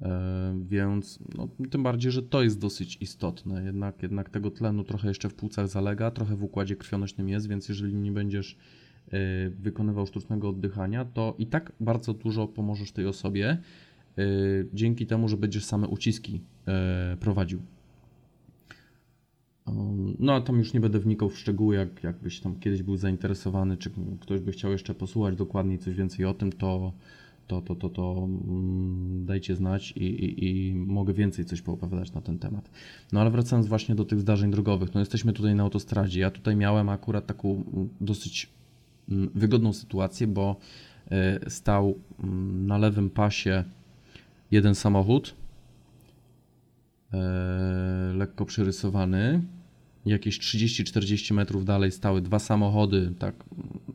E, 0.01 0.59
więc 0.67 1.19
no, 1.37 1.47
tym 1.69 1.83
bardziej, 1.83 2.11
że 2.11 2.23
to 2.23 2.43
jest 2.43 2.59
dosyć 2.59 2.97
istotne. 3.01 3.63
Jednak, 3.63 4.03
jednak 4.03 4.29
tego 4.29 4.51
tlenu 4.51 4.83
trochę 4.83 5.07
jeszcze 5.07 5.29
w 5.29 5.33
płucach 5.33 5.67
zalega, 5.67 6.11
trochę 6.11 6.35
w 6.35 6.43
układzie 6.43 6.75
krwionośnym 6.75 7.29
jest, 7.29 7.47
więc 7.47 7.69
jeżeli 7.69 7.95
nie 7.95 8.11
będziesz 8.11 8.57
e, 9.11 9.49
wykonywał 9.49 10.07
sztucznego 10.07 10.49
oddychania, 10.49 11.05
to 11.05 11.35
i 11.37 11.47
tak 11.47 11.71
bardzo 11.79 12.13
dużo 12.13 12.47
pomożesz 12.47 12.91
tej 12.91 13.05
osobie 13.05 13.57
e, 14.17 14.23
dzięki 14.73 15.05
temu, 15.05 15.27
że 15.27 15.37
będziesz 15.37 15.65
same 15.65 15.87
uciski 15.87 16.41
prowadził. 17.19 17.61
No 20.19 20.33
a 20.33 20.41
tam 20.41 20.57
już 20.57 20.73
nie 20.73 20.79
będę 20.79 20.99
wnikał 20.99 21.29
w 21.29 21.39
szczegóły, 21.39 21.75
jak, 21.75 22.03
jakbyś 22.03 22.39
tam 22.39 22.59
kiedyś 22.59 22.83
był 22.83 22.97
zainteresowany, 22.97 23.77
czy 23.77 23.91
ktoś 24.19 24.39
by 24.39 24.51
chciał 24.51 24.71
jeszcze 24.71 24.95
posłuchać 24.95 25.35
dokładniej 25.35 25.79
coś 25.79 25.95
więcej 25.95 26.25
o 26.25 26.33
tym, 26.33 26.51
to 26.51 26.93
to, 27.49 27.61
to, 27.61 27.75
to, 27.75 27.89
to 27.89 28.27
mm, 28.27 29.25
dajcie 29.25 29.55
znać 29.55 29.91
i, 29.91 30.05
i, 30.05 30.45
i, 30.47 30.75
mogę 30.75 31.13
więcej 31.13 31.45
coś 31.45 31.61
poopowiadać 31.61 32.13
na 32.13 32.21
ten 32.21 32.39
temat. 32.39 32.69
No 33.11 33.21
ale 33.21 33.31
wracając 33.31 33.67
właśnie 33.67 33.95
do 33.95 34.05
tych 34.05 34.19
zdarzeń 34.19 34.51
drogowych, 34.51 34.93
no 34.93 34.99
jesteśmy 34.99 35.33
tutaj 35.33 35.55
na 35.55 35.63
autostradzie. 35.63 36.19
Ja 36.19 36.31
tutaj 36.31 36.55
miałem 36.55 36.89
akurat 36.89 37.25
taką 37.25 37.51
mm, 37.51 37.89
dosyć 38.01 38.49
mm, 39.09 39.29
wygodną 39.35 39.73
sytuację, 39.73 40.27
bo 40.27 40.55
e, 41.11 41.49
stał 41.49 41.95
na 42.67 42.77
lewym 42.77 43.09
pasie 43.09 43.63
jeden 44.51 44.75
samochód, 44.75 45.35
e, 47.13 47.17
lekko 48.15 48.45
przerysowany, 48.45 49.41
jakieś 50.05 50.39
30-40 50.39 51.33
metrów 51.33 51.65
dalej 51.65 51.91
stały 51.91 52.21
dwa 52.21 52.39
samochody, 52.39 53.13
tak 53.19 53.35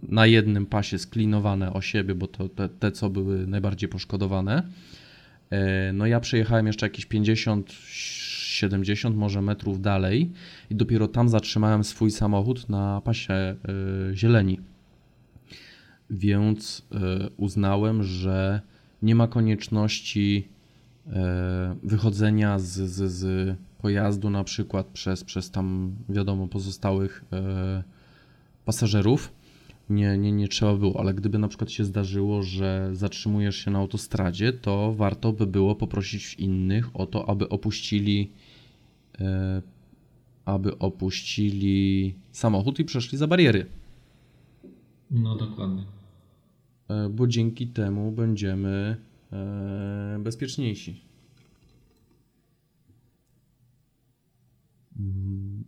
na 0.08 0.26
jednym 0.26 0.66
pasie 0.66 0.98
sklinowane 0.98 1.72
o 1.72 1.80
siebie, 1.80 2.14
bo 2.14 2.26
to 2.26 2.48
te, 2.48 2.68
te 2.68 2.92
co 2.92 3.10
były 3.10 3.46
najbardziej 3.46 3.88
poszkodowane. 3.88 4.62
E, 5.50 5.92
no 5.92 6.06
ja 6.06 6.20
przejechałem 6.20 6.66
jeszcze 6.66 6.86
jakieś 6.86 7.06
50, 7.06 7.72
70 7.72 9.16
może 9.16 9.42
metrów 9.42 9.80
dalej 9.80 10.30
i 10.70 10.74
dopiero 10.74 11.08
tam 11.08 11.28
zatrzymałem 11.28 11.84
swój 11.84 12.10
samochód 12.10 12.68
na 12.68 13.00
pasie 13.00 13.34
e, 13.34 13.56
zieleni. 14.14 14.60
Więc 16.10 16.82
e, 16.92 17.28
uznałem, 17.36 18.02
że 18.02 18.60
nie 19.02 19.14
ma 19.14 19.26
konieczności 19.28 20.48
wychodzenia 21.82 22.58
z, 22.58 22.64
z, 22.64 23.12
z 23.12 23.56
pojazdu 23.78 24.30
na 24.30 24.44
przykład 24.44 24.86
przez, 24.86 25.24
przez 25.24 25.50
tam 25.50 25.94
wiadomo 26.08 26.48
pozostałych 26.48 27.24
pasażerów 28.64 29.32
nie, 29.90 30.18
nie, 30.18 30.32
nie 30.32 30.48
trzeba 30.48 30.74
było, 30.76 31.00
ale 31.00 31.14
gdyby 31.14 31.38
na 31.38 31.48
przykład 31.48 31.70
się 31.70 31.84
zdarzyło, 31.84 32.42
że 32.42 32.90
zatrzymujesz 32.92 33.56
się 33.56 33.70
na 33.70 33.78
autostradzie, 33.78 34.52
to 34.52 34.94
warto 34.94 35.32
by 35.32 35.46
było 35.46 35.74
poprosić 35.74 36.34
innych 36.34 36.96
o 36.96 37.06
to, 37.06 37.28
aby 37.28 37.48
opuścili 37.48 38.30
e, 39.20 39.62
aby 40.44 40.78
opuścili 40.78 42.14
samochód 42.32 42.78
i 42.78 42.84
przeszli 42.84 43.18
za 43.18 43.26
bariery. 43.26 43.66
No 45.10 45.36
dokładnie. 45.36 45.84
E, 46.88 47.08
bo 47.08 47.26
dzięki 47.26 47.66
temu 47.66 48.12
będziemy 48.12 48.96
e, 49.32 50.18
bezpieczniejsi. 50.20 51.00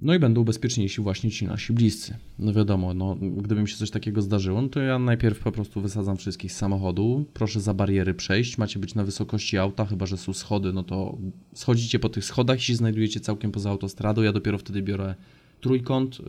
No 0.07 0.15
i 0.15 0.19
będą 0.19 0.45
bezpieczniejsi 0.45 1.01
właśnie 1.01 1.31
ci 1.31 1.47
nasi 1.47 1.73
bliscy. 1.73 2.17
No 2.39 2.53
wiadomo, 2.53 2.95
no, 2.95 3.17
gdyby 3.17 3.63
mi 3.63 3.69
się 3.69 3.77
coś 3.77 3.91
takiego 3.91 4.23
zdarzyło, 4.23 4.63
no 4.63 4.69
to 4.69 4.81
ja 4.81 4.99
najpierw 4.99 5.39
po 5.39 5.53
prostu 5.53 5.81
wysadzam 5.81 6.17
wszystkich 6.17 6.53
z 6.53 6.57
samochodu, 6.57 7.25
proszę 7.35 7.61
za 7.61 7.75
bariery 7.75 8.15
przejść, 8.15 8.59
macie 8.59 8.79
być 8.79 8.95
na 8.95 9.05
wysokości 9.05 9.59
auta, 9.59 9.85
chyba 9.85 10.07
że 10.07 10.17
są 10.17 10.33
schody, 10.33 10.73
no 10.73 10.83
to 10.83 11.19
schodzicie 11.55 11.99
po 11.99 12.09
tych 12.09 12.25
schodach 12.25 12.59
i 12.59 12.63
się 12.63 12.77
znajdujecie 12.77 13.21
całkiem 13.21 13.53
poza 13.53 13.71
autostradą, 13.71 14.23
ja 14.23 14.33
dopiero 14.33 14.59
wtedy 14.59 14.83
biorę 14.83 15.15
trójkąt, 15.61 16.19
yy, 16.19 16.27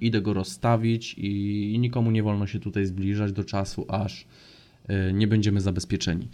idę 0.00 0.22
go 0.22 0.34
rozstawić 0.34 1.14
i, 1.14 1.72
i, 1.74 1.78
nikomu 1.78 2.10
nie 2.10 2.22
wolno 2.22 2.46
się 2.46 2.58
tutaj 2.58 2.86
zbliżać 2.86 3.32
do 3.32 3.44
czasu, 3.44 3.86
aż 3.88 4.26
yy, 4.88 5.12
nie 5.12 5.26
będziemy 5.26 5.60
zabezpieczeni. 5.60 6.28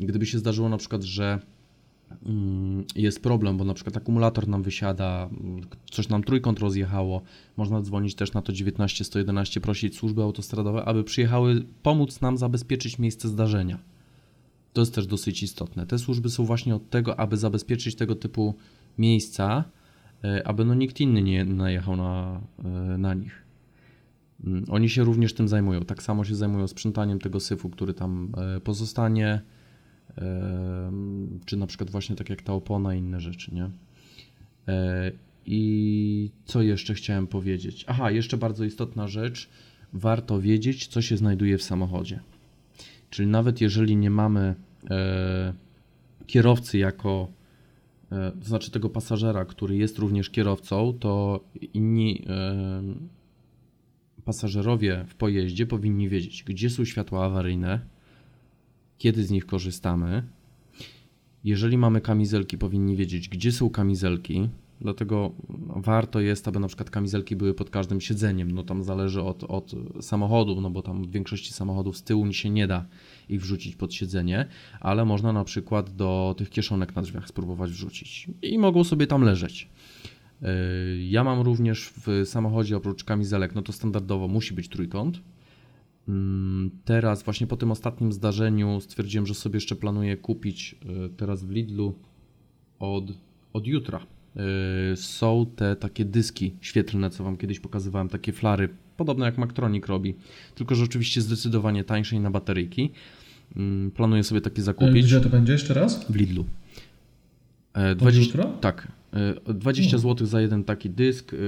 Gdyby 0.00 0.26
się 0.26 0.38
zdarzyło 0.38 0.68
na 0.68 0.76
przykład, 0.76 1.02
że 1.02 1.38
jest 2.96 3.22
problem, 3.22 3.56
bo 3.56 3.64
na 3.64 3.74
przykład 3.74 3.96
akumulator 3.96 4.48
nam 4.48 4.62
wysiada, 4.62 5.28
coś 5.90 6.08
nam 6.08 6.24
trójkąt 6.24 6.58
rozjechało, 6.58 7.22
można 7.56 7.82
dzwonić 7.82 8.14
też 8.14 8.32
na 8.32 8.42
to 8.42 8.52
19 8.52 9.04
111, 9.04 9.60
prosić 9.60 9.96
służby 9.96 10.22
autostradowe, 10.22 10.84
aby 10.84 11.04
przyjechały 11.04 11.64
pomóc 11.82 12.20
nam 12.20 12.36
zabezpieczyć 12.36 12.98
miejsce 12.98 13.28
zdarzenia. 13.28 13.78
To 14.72 14.80
jest 14.82 14.94
też 14.94 15.06
dosyć 15.06 15.42
istotne. 15.42 15.86
Te 15.86 15.98
służby 15.98 16.30
są 16.30 16.44
właśnie 16.44 16.74
od 16.74 16.90
tego, 16.90 17.20
aby 17.20 17.36
zabezpieczyć 17.36 17.94
tego 17.94 18.14
typu 18.14 18.54
miejsca, 18.98 19.64
e, 20.24 20.48
aby 20.48 20.64
no 20.64 20.74
nikt 20.74 21.00
inny 21.00 21.22
nie 21.22 21.44
najechał 21.44 21.96
na, 21.96 22.40
e, 22.64 22.98
na 22.98 23.14
nich. 23.14 23.42
Mm, 24.44 24.64
oni 24.68 24.88
się 24.88 25.04
również 25.04 25.34
tym 25.34 25.48
zajmują. 25.48 25.80
Tak 25.80 26.02
samo 26.02 26.24
się 26.24 26.34
zajmują 26.34 26.68
sprzątaniem 26.68 27.18
tego 27.18 27.40
syfu, 27.40 27.70
który 27.70 27.94
tam 27.94 28.32
e, 28.56 28.60
pozostanie 28.60 29.42
czy 31.44 31.56
na 31.56 31.66
przykład 31.66 31.90
właśnie 31.90 32.16
tak 32.16 32.30
jak 32.30 32.42
ta 32.42 32.52
opona 32.52 32.94
i 32.94 32.98
inne 32.98 33.20
rzeczy, 33.20 33.54
nie? 33.54 33.70
E, 34.68 35.12
I 35.46 36.30
co 36.44 36.62
jeszcze 36.62 36.94
chciałem 36.94 37.26
powiedzieć? 37.26 37.84
Aha, 37.88 38.10
jeszcze 38.10 38.36
bardzo 38.36 38.64
istotna 38.64 39.08
rzecz. 39.08 39.48
Warto 39.92 40.40
wiedzieć, 40.40 40.86
co 40.86 41.02
się 41.02 41.16
znajduje 41.16 41.58
w 41.58 41.62
samochodzie. 41.62 42.20
Czyli 43.10 43.28
nawet 43.28 43.60
jeżeli 43.60 43.96
nie 43.96 44.10
mamy 44.10 44.54
e, 44.90 45.52
kierowcy 46.26 46.78
jako, 46.78 47.28
e, 48.12 48.32
to 48.40 48.44
znaczy 48.44 48.70
tego 48.70 48.90
pasażera, 48.90 49.44
który 49.44 49.76
jest 49.76 49.98
również 49.98 50.30
kierowcą, 50.30 50.92
to 51.00 51.44
inni 51.74 52.24
pasażerowie 54.24 55.04
w 55.08 55.14
pojeździe 55.14 55.66
powinni 55.66 56.08
wiedzieć, 56.08 56.44
gdzie 56.44 56.70
są 56.70 56.84
światła 56.84 57.24
awaryjne, 57.24 57.80
kiedy 58.98 59.24
z 59.24 59.30
nich 59.30 59.46
korzystamy. 59.46 60.22
Jeżeli 61.44 61.78
mamy 61.78 62.00
kamizelki, 62.00 62.58
powinni 62.58 62.96
wiedzieć, 62.96 63.28
gdzie 63.28 63.52
są 63.52 63.70
kamizelki. 63.70 64.48
Dlatego 64.80 65.32
warto 65.76 66.20
jest, 66.20 66.48
aby 66.48 66.60
na 66.60 66.66
przykład 66.66 66.90
kamizelki 66.90 67.36
były 67.36 67.54
pod 67.54 67.70
każdym 67.70 68.00
siedzeniem. 68.00 68.50
No 68.50 68.62
tam 68.62 68.84
zależy 68.84 69.22
od, 69.22 69.44
od 69.44 69.72
samochodu, 70.00 70.60
no 70.60 70.70
bo 70.70 70.82
tam 70.82 71.04
w 71.04 71.10
większości 71.10 71.52
samochodów 71.52 71.96
z 71.96 72.02
tyłu 72.02 72.32
się 72.32 72.50
nie 72.50 72.66
da 72.66 72.86
ich 73.28 73.40
wrzucić 73.40 73.76
pod 73.76 73.94
siedzenie, 73.94 74.46
ale 74.80 75.04
można 75.04 75.32
na 75.32 75.44
przykład 75.44 75.96
do 75.96 76.34
tych 76.38 76.50
kieszonek 76.50 76.96
na 76.96 77.02
drzwiach 77.02 77.28
spróbować 77.28 77.70
wrzucić 77.70 78.28
i 78.42 78.58
mogą 78.58 78.84
sobie 78.84 79.06
tam 79.06 79.22
leżeć. 79.22 79.68
Yy, 80.42 80.48
ja 81.06 81.24
mam 81.24 81.40
również 81.40 81.92
w 82.06 82.22
samochodzie 82.24 82.76
oprócz 82.76 83.04
kamizelek, 83.04 83.54
no 83.54 83.62
to 83.62 83.72
standardowo 83.72 84.28
musi 84.28 84.54
być 84.54 84.68
trójkąt, 84.68 85.20
teraz, 86.84 87.22
właśnie 87.22 87.46
po 87.46 87.56
tym 87.56 87.70
ostatnim 87.70 88.12
zdarzeniu, 88.12 88.80
stwierdziłem, 88.80 89.26
że 89.26 89.34
sobie 89.34 89.56
jeszcze 89.56 89.76
planuję 89.76 90.16
kupić 90.16 90.76
e, 90.82 91.08
teraz 91.08 91.44
w 91.44 91.50
Lidlu 91.50 91.94
od, 92.78 93.04
od 93.52 93.66
jutra. 93.66 94.06
E, 94.36 94.96
są 94.96 95.46
te 95.56 95.76
takie 95.76 96.04
dyski 96.04 96.54
świetlne, 96.60 97.10
co 97.10 97.24
Wam 97.24 97.36
kiedyś 97.36 97.60
pokazywałem, 97.60 98.08
takie 98.08 98.32
flary, 98.32 98.68
podobne 98.96 99.26
jak 99.26 99.38
Maktronik 99.38 99.86
robi, 99.86 100.14
tylko 100.54 100.74
że 100.74 100.84
oczywiście 100.84 101.20
zdecydowanie 101.20 101.84
tańsze 101.84 102.16
i 102.16 102.20
na 102.20 102.30
bateryjki. 102.30 102.90
Mm, 103.56 103.90
planuję 103.90 104.24
sobie 104.24 104.40
takie 104.40 104.62
zakupić. 104.62 105.06
Gdzie 105.06 105.20
to 105.20 105.28
będzie 105.28 105.52
jeszcze 105.52 105.74
raz? 105.74 106.10
W 106.10 106.16
Lidlu. 106.16 106.44
20, 107.96 108.42
e, 108.42 108.52
tak, 108.60 108.88
20 109.44 109.98
zł 109.98 110.26
za 110.26 110.40
jeden 110.40 110.64
taki 110.64 110.90
dysk. 110.90 111.32
Y, 111.32 111.38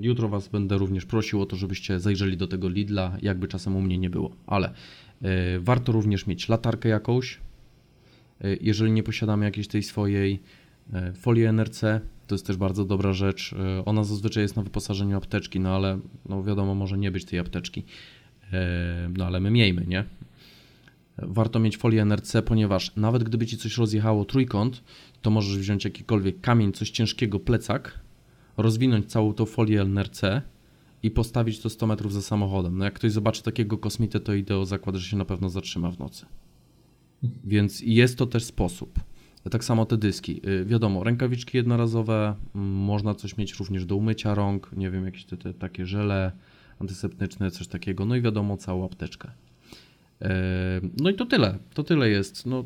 jutro 0.00 0.28
Was 0.28 0.48
będę 0.48 0.78
również 0.78 1.06
prosił 1.06 1.42
o 1.42 1.46
to, 1.46 1.56
żebyście 1.56 2.00
zajrzeli 2.00 2.36
do 2.36 2.46
tego 2.46 2.68
Lidla, 2.68 3.16
jakby 3.22 3.48
czasem 3.48 3.76
u 3.76 3.80
mnie 3.80 3.98
nie 3.98 4.10
było. 4.10 4.36
Ale 4.46 4.68
y, 5.22 5.60
warto 5.60 5.92
również 5.92 6.26
mieć 6.26 6.48
latarkę 6.48 6.88
jakąś. 6.88 7.40
Jeżeli 8.60 8.92
nie 8.92 9.02
posiadamy 9.02 9.44
jakiejś 9.44 9.68
tej 9.68 9.82
swojej 9.82 10.42
folii 11.14 11.44
NRC, 11.44 12.00
to 12.26 12.34
jest 12.34 12.46
też 12.46 12.56
bardzo 12.56 12.84
dobra 12.84 13.12
rzecz. 13.12 13.54
Ona 13.84 14.04
zazwyczaj 14.04 14.42
jest 14.42 14.56
na 14.56 14.62
wyposażeniu 14.62 15.16
apteczki, 15.16 15.60
no 15.60 15.76
ale 15.76 15.98
no 16.28 16.42
wiadomo, 16.42 16.74
może 16.74 16.98
nie 16.98 17.10
być 17.10 17.24
tej 17.24 17.38
apteczki. 17.38 17.84
No 19.18 19.26
ale 19.26 19.40
my 19.40 19.50
miejmy, 19.50 19.84
nie? 19.86 20.04
Warto 21.18 21.58
mieć 21.58 21.76
folię 21.76 22.02
NRC, 22.02 22.42
ponieważ 22.42 22.96
nawet 22.96 23.24
gdyby 23.24 23.46
Ci 23.46 23.56
coś 23.56 23.76
rozjechało 23.76 24.24
trójkąt, 24.24 24.82
to 25.26 25.30
możesz 25.30 25.58
wziąć 25.58 25.84
jakikolwiek 25.84 26.40
kamień, 26.40 26.72
coś 26.72 26.90
ciężkiego, 26.90 27.40
plecak, 27.40 28.00
rozwinąć 28.56 29.06
całą 29.06 29.32
tą 29.32 29.46
folię 29.46 29.82
NRC 29.82 30.22
i 31.02 31.10
postawić 31.10 31.60
to 31.60 31.70
100 31.70 31.86
metrów 31.86 32.12
za 32.12 32.22
samochodem. 32.22 32.78
No 32.78 32.84
jak 32.84 32.94
ktoś 32.94 33.12
zobaczy 33.12 33.42
takiego 33.42 33.78
kosmitę, 33.78 34.20
to 34.20 34.34
idę 34.34 34.58
o 34.58 34.66
zakład, 34.66 34.96
że 34.96 35.10
się 35.10 35.16
na 35.16 35.24
pewno 35.24 35.50
zatrzyma 35.50 35.90
w 35.90 35.98
nocy. 35.98 36.26
Więc 37.44 37.80
jest 37.80 38.18
to 38.18 38.26
też 38.26 38.44
sposób. 38.44 39.00
Tak 39.50 39.64
samo 39.64 39.86
te 39.86 39.96
dyski. 39.96 40.40
Y, 40.48 40.64
wiadomo, 40.64 41.04
rękawiczki 41.04 41.56
jednorazowe, 41.56 42.34
można 42.54 43.14
coś 43.14 43.36
mieć 43.36 43.54
również 43.54 43.84
do 43.84 43.96
umycia 43.96 44.34
rąk, 44.34 44.70
nie 44.76 44.90
wiem, 44.90 45.04
jakieś 45.04 45.24
te, 45.24 45.36
te 45.36 45.54
takie 45.54 45.86
żele 45.86 46.32
antyseptyczne, 46.78 47.50
coś 47.50 47.68
takiego. 47.68 48.04
No 48.04 48.16
i 48.16 48.22
wiadomo, 48.22 48.56
całą 48.56 48.84
apteczkę. 48.84 49.30
No 51.00 51.10
i 51.10 51.14
to 51.14 51.26
tyle. 51.26 51.58
To 51.74 51.82
tyle 51.82 52.08
jest. 52.08 52.46
No, 52.46 52.64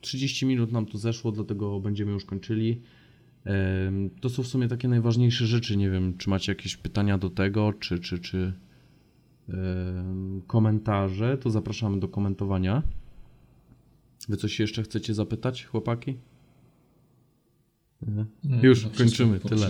30 0.00 0.46
minut 0.46 0.72
nam 0.72 0.86
tu 0.86 0.98
zeszło, 0.98 1.32
dlatego 1.32 1.80
będziemy 1.80 2.12
już 2.12 2.24
kończyli. 2.24 2.80
To 4.20 4.28
są 4.28 4.42
w 4.42 4.46
sumie 4.46 4.68
takie 4.68 4.88
najważniejsze 4.88 5.46
rzeczy. 5.46 5.76
Nie 5.76 5.90
wiem, 5.90 6.16
czy 6.18 6.30
macie 6.30 6.52
jakieś 6.52 6.76
pytania 6.76 7.18
do 7.18 7.30
tego, 7.30 7.72
czy, 7.72 7.98
czy, 7.98 8.18
czy 8.18 8.52
komentarze, 10.46 11.38
to 11.38 11.50
zapraszamy 11.50 12.00
do 12.00 12.08
komentowania. 12.08 12.82
Wy 14.28 14.36
coś 14.36 14.60
jeszcze 14.60 14.82
chcecie 14.82 15.14
zapytać, 15.14 15.64
chłopaki? 15.64 16.16
Nie, 18.44 18.60
już 18.62 18.86
kończymy, 18.86 19.40
tyle. 19.40 19.68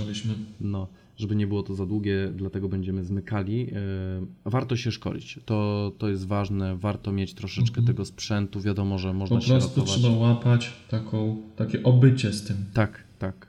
No 0.61 0.89
żeby 1.19 1.37
nie 1.37 1.47
było 1.47 1.63
to 1.63 1.75
za 1.75 1.87
długie, 1.87 2.33
dlatego 2.35 2.69
będziemy 2.69 3.05
zmykali. 3.05 3.71
E, 3.73 4.51
warto 4.51 4.77
się 4.77 4.93
szkolić, 4.93 5.41
to, 5.45 5.93
to 5.99 6.09
jest 6.09 6.27
ważne, 6.27 6.77
warto 6.77 7.13
mieć 7.13 7.35
troszeczkę 7.35 7.79
mhm. 7.79 7.87
tego 7.87 8.05
sprzętu, 8.05 8.61
wiadomo, 8.61 8.99
że 8.99 9.15
można 9.15 9.41
się. 9.41 9.53
Po 9.53 9.59
prostu 9.59 9.83
trzeba 9.83 10.09
łapać 10.09 10.73
taką, 10.89 11.43
takie 11.57 11.83
obycie 11.83 12.33
z 12.33 12.45
tym. 12.45 12.57
Tak, 12.75 13.05
tak. 13.19 13.47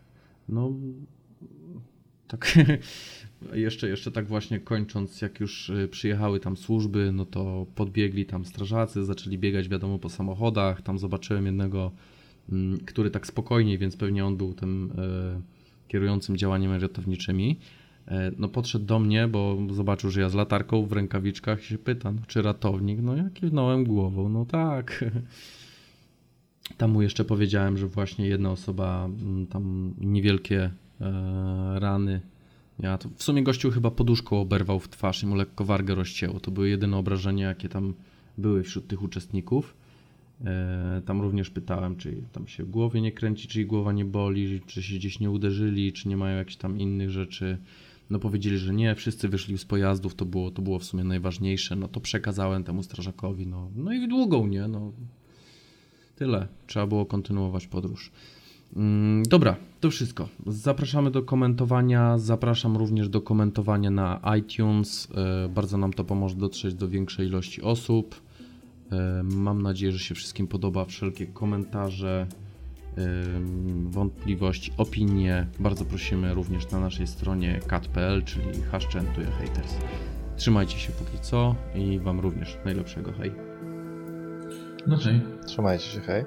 No, 0.49 0.71
tak. 2.27 2.58
jeszcze, 3.53 3.89
jeszcze 3.89 4.12
tak 4.12 4.27
właśnie 4.27 4.60
kończąc, 4.60 5.21
jak 5.21 5.39
już 5.39 5.69
e, 5.69 5.88
przyjechały 5.88 6.39
tam 6.39 6.58
służby, 6.58 7.12
no 7.13 7.25
to 7.25 7.65
podbiegli 7.75 8.25
tam 8.25 8.45
strażacy, 8.45 9.05
zaczęli 9.05 9.38
biegać 9.38 9.69
wiadomo 9.69 9.99
po 9.99 10.10
samochodach, 10.10 10.82
tam 10.82 10.99
zobaczyłem 10.99 11.45
jednego, 11.45 11.91
mm, 12.51 12.79
który 12.79 13.12
tak 13.12 13.27
spokojniej, 13.27 13.77
więc 13.77 13.97
pewnie 13.97 14.25
on 14.25 14.38
był 14.38 14.53
tym 14.53 14.91
kierującym 15.89 16.38
działaniami 16.38 16.80
ratowniczymi, 16.80 17.60
e, 18.08 18.32
no 18.38 18.49
podszedł 18.49 18.86
do 18.86 18.99
mnie, 18.99 19.28
bo 19.28 19.58
zobaczył, 19.71 20.10
że 20.12 20.21
ja 20.21 20.30
z 20.30 20.34
latarką 20.34 20.86
w 20.86 20.91
rękawiczkach 20.91 21.63
się 21.63 21.78
pyta, 21.78 22.12
no, 22.12 22.21
czy 22.28 22.41
ratownik, 22.41 22.99
no 23.02 23.15
ja 23.15 23.30
kiwnąłem 23.34 23.84
głową, 23.84 24.30
no 24.30 24.45
tak. 24.45 25.06
Tam 26.78 26.91
mu 26.91 27.02
jeszcze 27.02 27.25
powiedziałem, 27.25 27.78
że 27.78 27.88
właśnie 27.88 28.28
jedna 28.28 28.52
osoba, 28.52 29.06
mm, 29.06 29.47
tam 29.47 29.93
niewielkie 29.97 30.71
e, 31.02 31.80
rany 31.80 32.21
ja 32.80 32.97
to 32.97 33.10
w 33.15 33.23
sumie 33.23 33.43
gościu 33.43 33.71
chyba 33.71 33.91
poduszką 33.91 34.41
oberwał 34.41 34.80
w 34.80 34.89
twarz 34.89 35.23
i 35.23 35.28
mu 35.28 35.36
lekko 35.36 35.65
wargę 35.65 35.95
rozcięło. 35.95 36.39
To 36.39 36.52
były 36.52 36.69
jedyne 36.69 36.97
obrażenia, 36.97 37.47
jakie 37.47 37.69
tam 37.69 37.93
były 38.38 38.63
wśród 38.63 38.88
tych 38.88 39.02
uczestników. 39.04 39.75
E, 40.45 41.02
tam 41.06 41.21
również 41.21 41.49
pytałem, 41.49 41.95
czy 41.95 42.15
tam 42.32 42.47
się 42.47 42.65
głowie 42.65 43.02
nie 43.02 43.12
kręci, 43.12 43.47
czy 43.47 43.65
głowa 43.65 43.91
nie 43.91 44.06
boli, 44.06 44.62
czy 44.65 44.84
się 44.84 44.95
gdzieś 44.95 45.19
nie 45.19 45.32
uderzyli, 45.32 45.93
czy 45.93 46.10
nie 46.10 46.17
mają 46.17 46.38
jakichś 46.38 46.56
tam 46.56 46.80
innych 46.80 47.10
rzeczy. 47.10 47.58
No 48.10 48.19
powiedzieli, 48.19 48.58
że 48.58 48.73
nie, 48.73 48.95
wszyscy 48.95 49.30
wyszli 49.30 49.58
z 49.58 49.65
pojazdów, 49.65 50.15
to 50.15 50.25
było, 50.25 50.52
to 50.52 50.62
było 50.62 50.80
w 50.80 50.84
sumie 50.84 51.04
najważniejsze. 51.04 51.75
No 51.75 51.88
to 51.88 51.99
przekazałem 51.99 52.63
temu 52.63 52.84
strażakowi, 52.84 53.47
no, 53.47 53.71
no 53.75 53.93
i 53.93 54.08
długą, 54.08 54.47
nie? 54.47 54.67
No, 54.67 54.91
tyle. 56.15 56.47
Trzeba 56.67 56.88
było 56.88 57.06
kontynuować 57.06 57.67
podróż. 57.67 58.12
Mm, 58.75 59.23
dobra, 59.23 59.56
to 59.80 59.91
wszystko. 59.91 60.30
Zapraszamy 60.47 61.12
do 61.12 61.23
komentowania. 61.23 62.17
Zapraszam 62.17 62.78
również 62.78 63.10
do 63.10 63.21
komentowania 63.21 63.91
na 63.91 64.21
iTunes. 64.39 65.08
E, 65.15 65.49
bardzo 65.49 65.78
nam 65.78 65.93
to 65.93 66.04
pomoże 66.04 66.36
dotrzeć 66.36 66.73
do 66.73 66.89
większej 66.89 67.28
ilości 67.28 67.62
osób. 67.62 68.21
E, 68.91 69.23
mam 69.23 69.62
nadzieję, 69.62 69.91
że 69.91 69.99
się 69.99 70.15
wszystkim 70.15 70.47
podoba. 70.47 70.86
Wszelkie 70.86 71.28
komentarze, 71.28 72.28
e, 72.97 73.02
wątpliwości, 73.84 74.71
opinie 74.78 75.47
bardzo 75.60 75.86
prosimy 75.86 76.34
również 76.34 76.71
na 76.71 76.80
naszej 76.80 77.08
stronie 77.08 77.60
cat.pl, 77.67 78.23
czyli 78.23 78.62
haszczętuje 78.71 79.28
haters. 79.28 79.75
Trzymajcie 80.38 80.78
się 80.78 80.91
póki 80.91 81.19
co 81.21 81.56
i 81.75 81.99
Wam 81.99 82.19
również 82.19 82.58
najlepszego 82.65 83.12
hej. 83.12 83.32
No 84.88 84.97
hej. 84.97 85.21
Trzymajcie 85.45 85.86
się, 85.86 85.99
hej. 85.99 86.23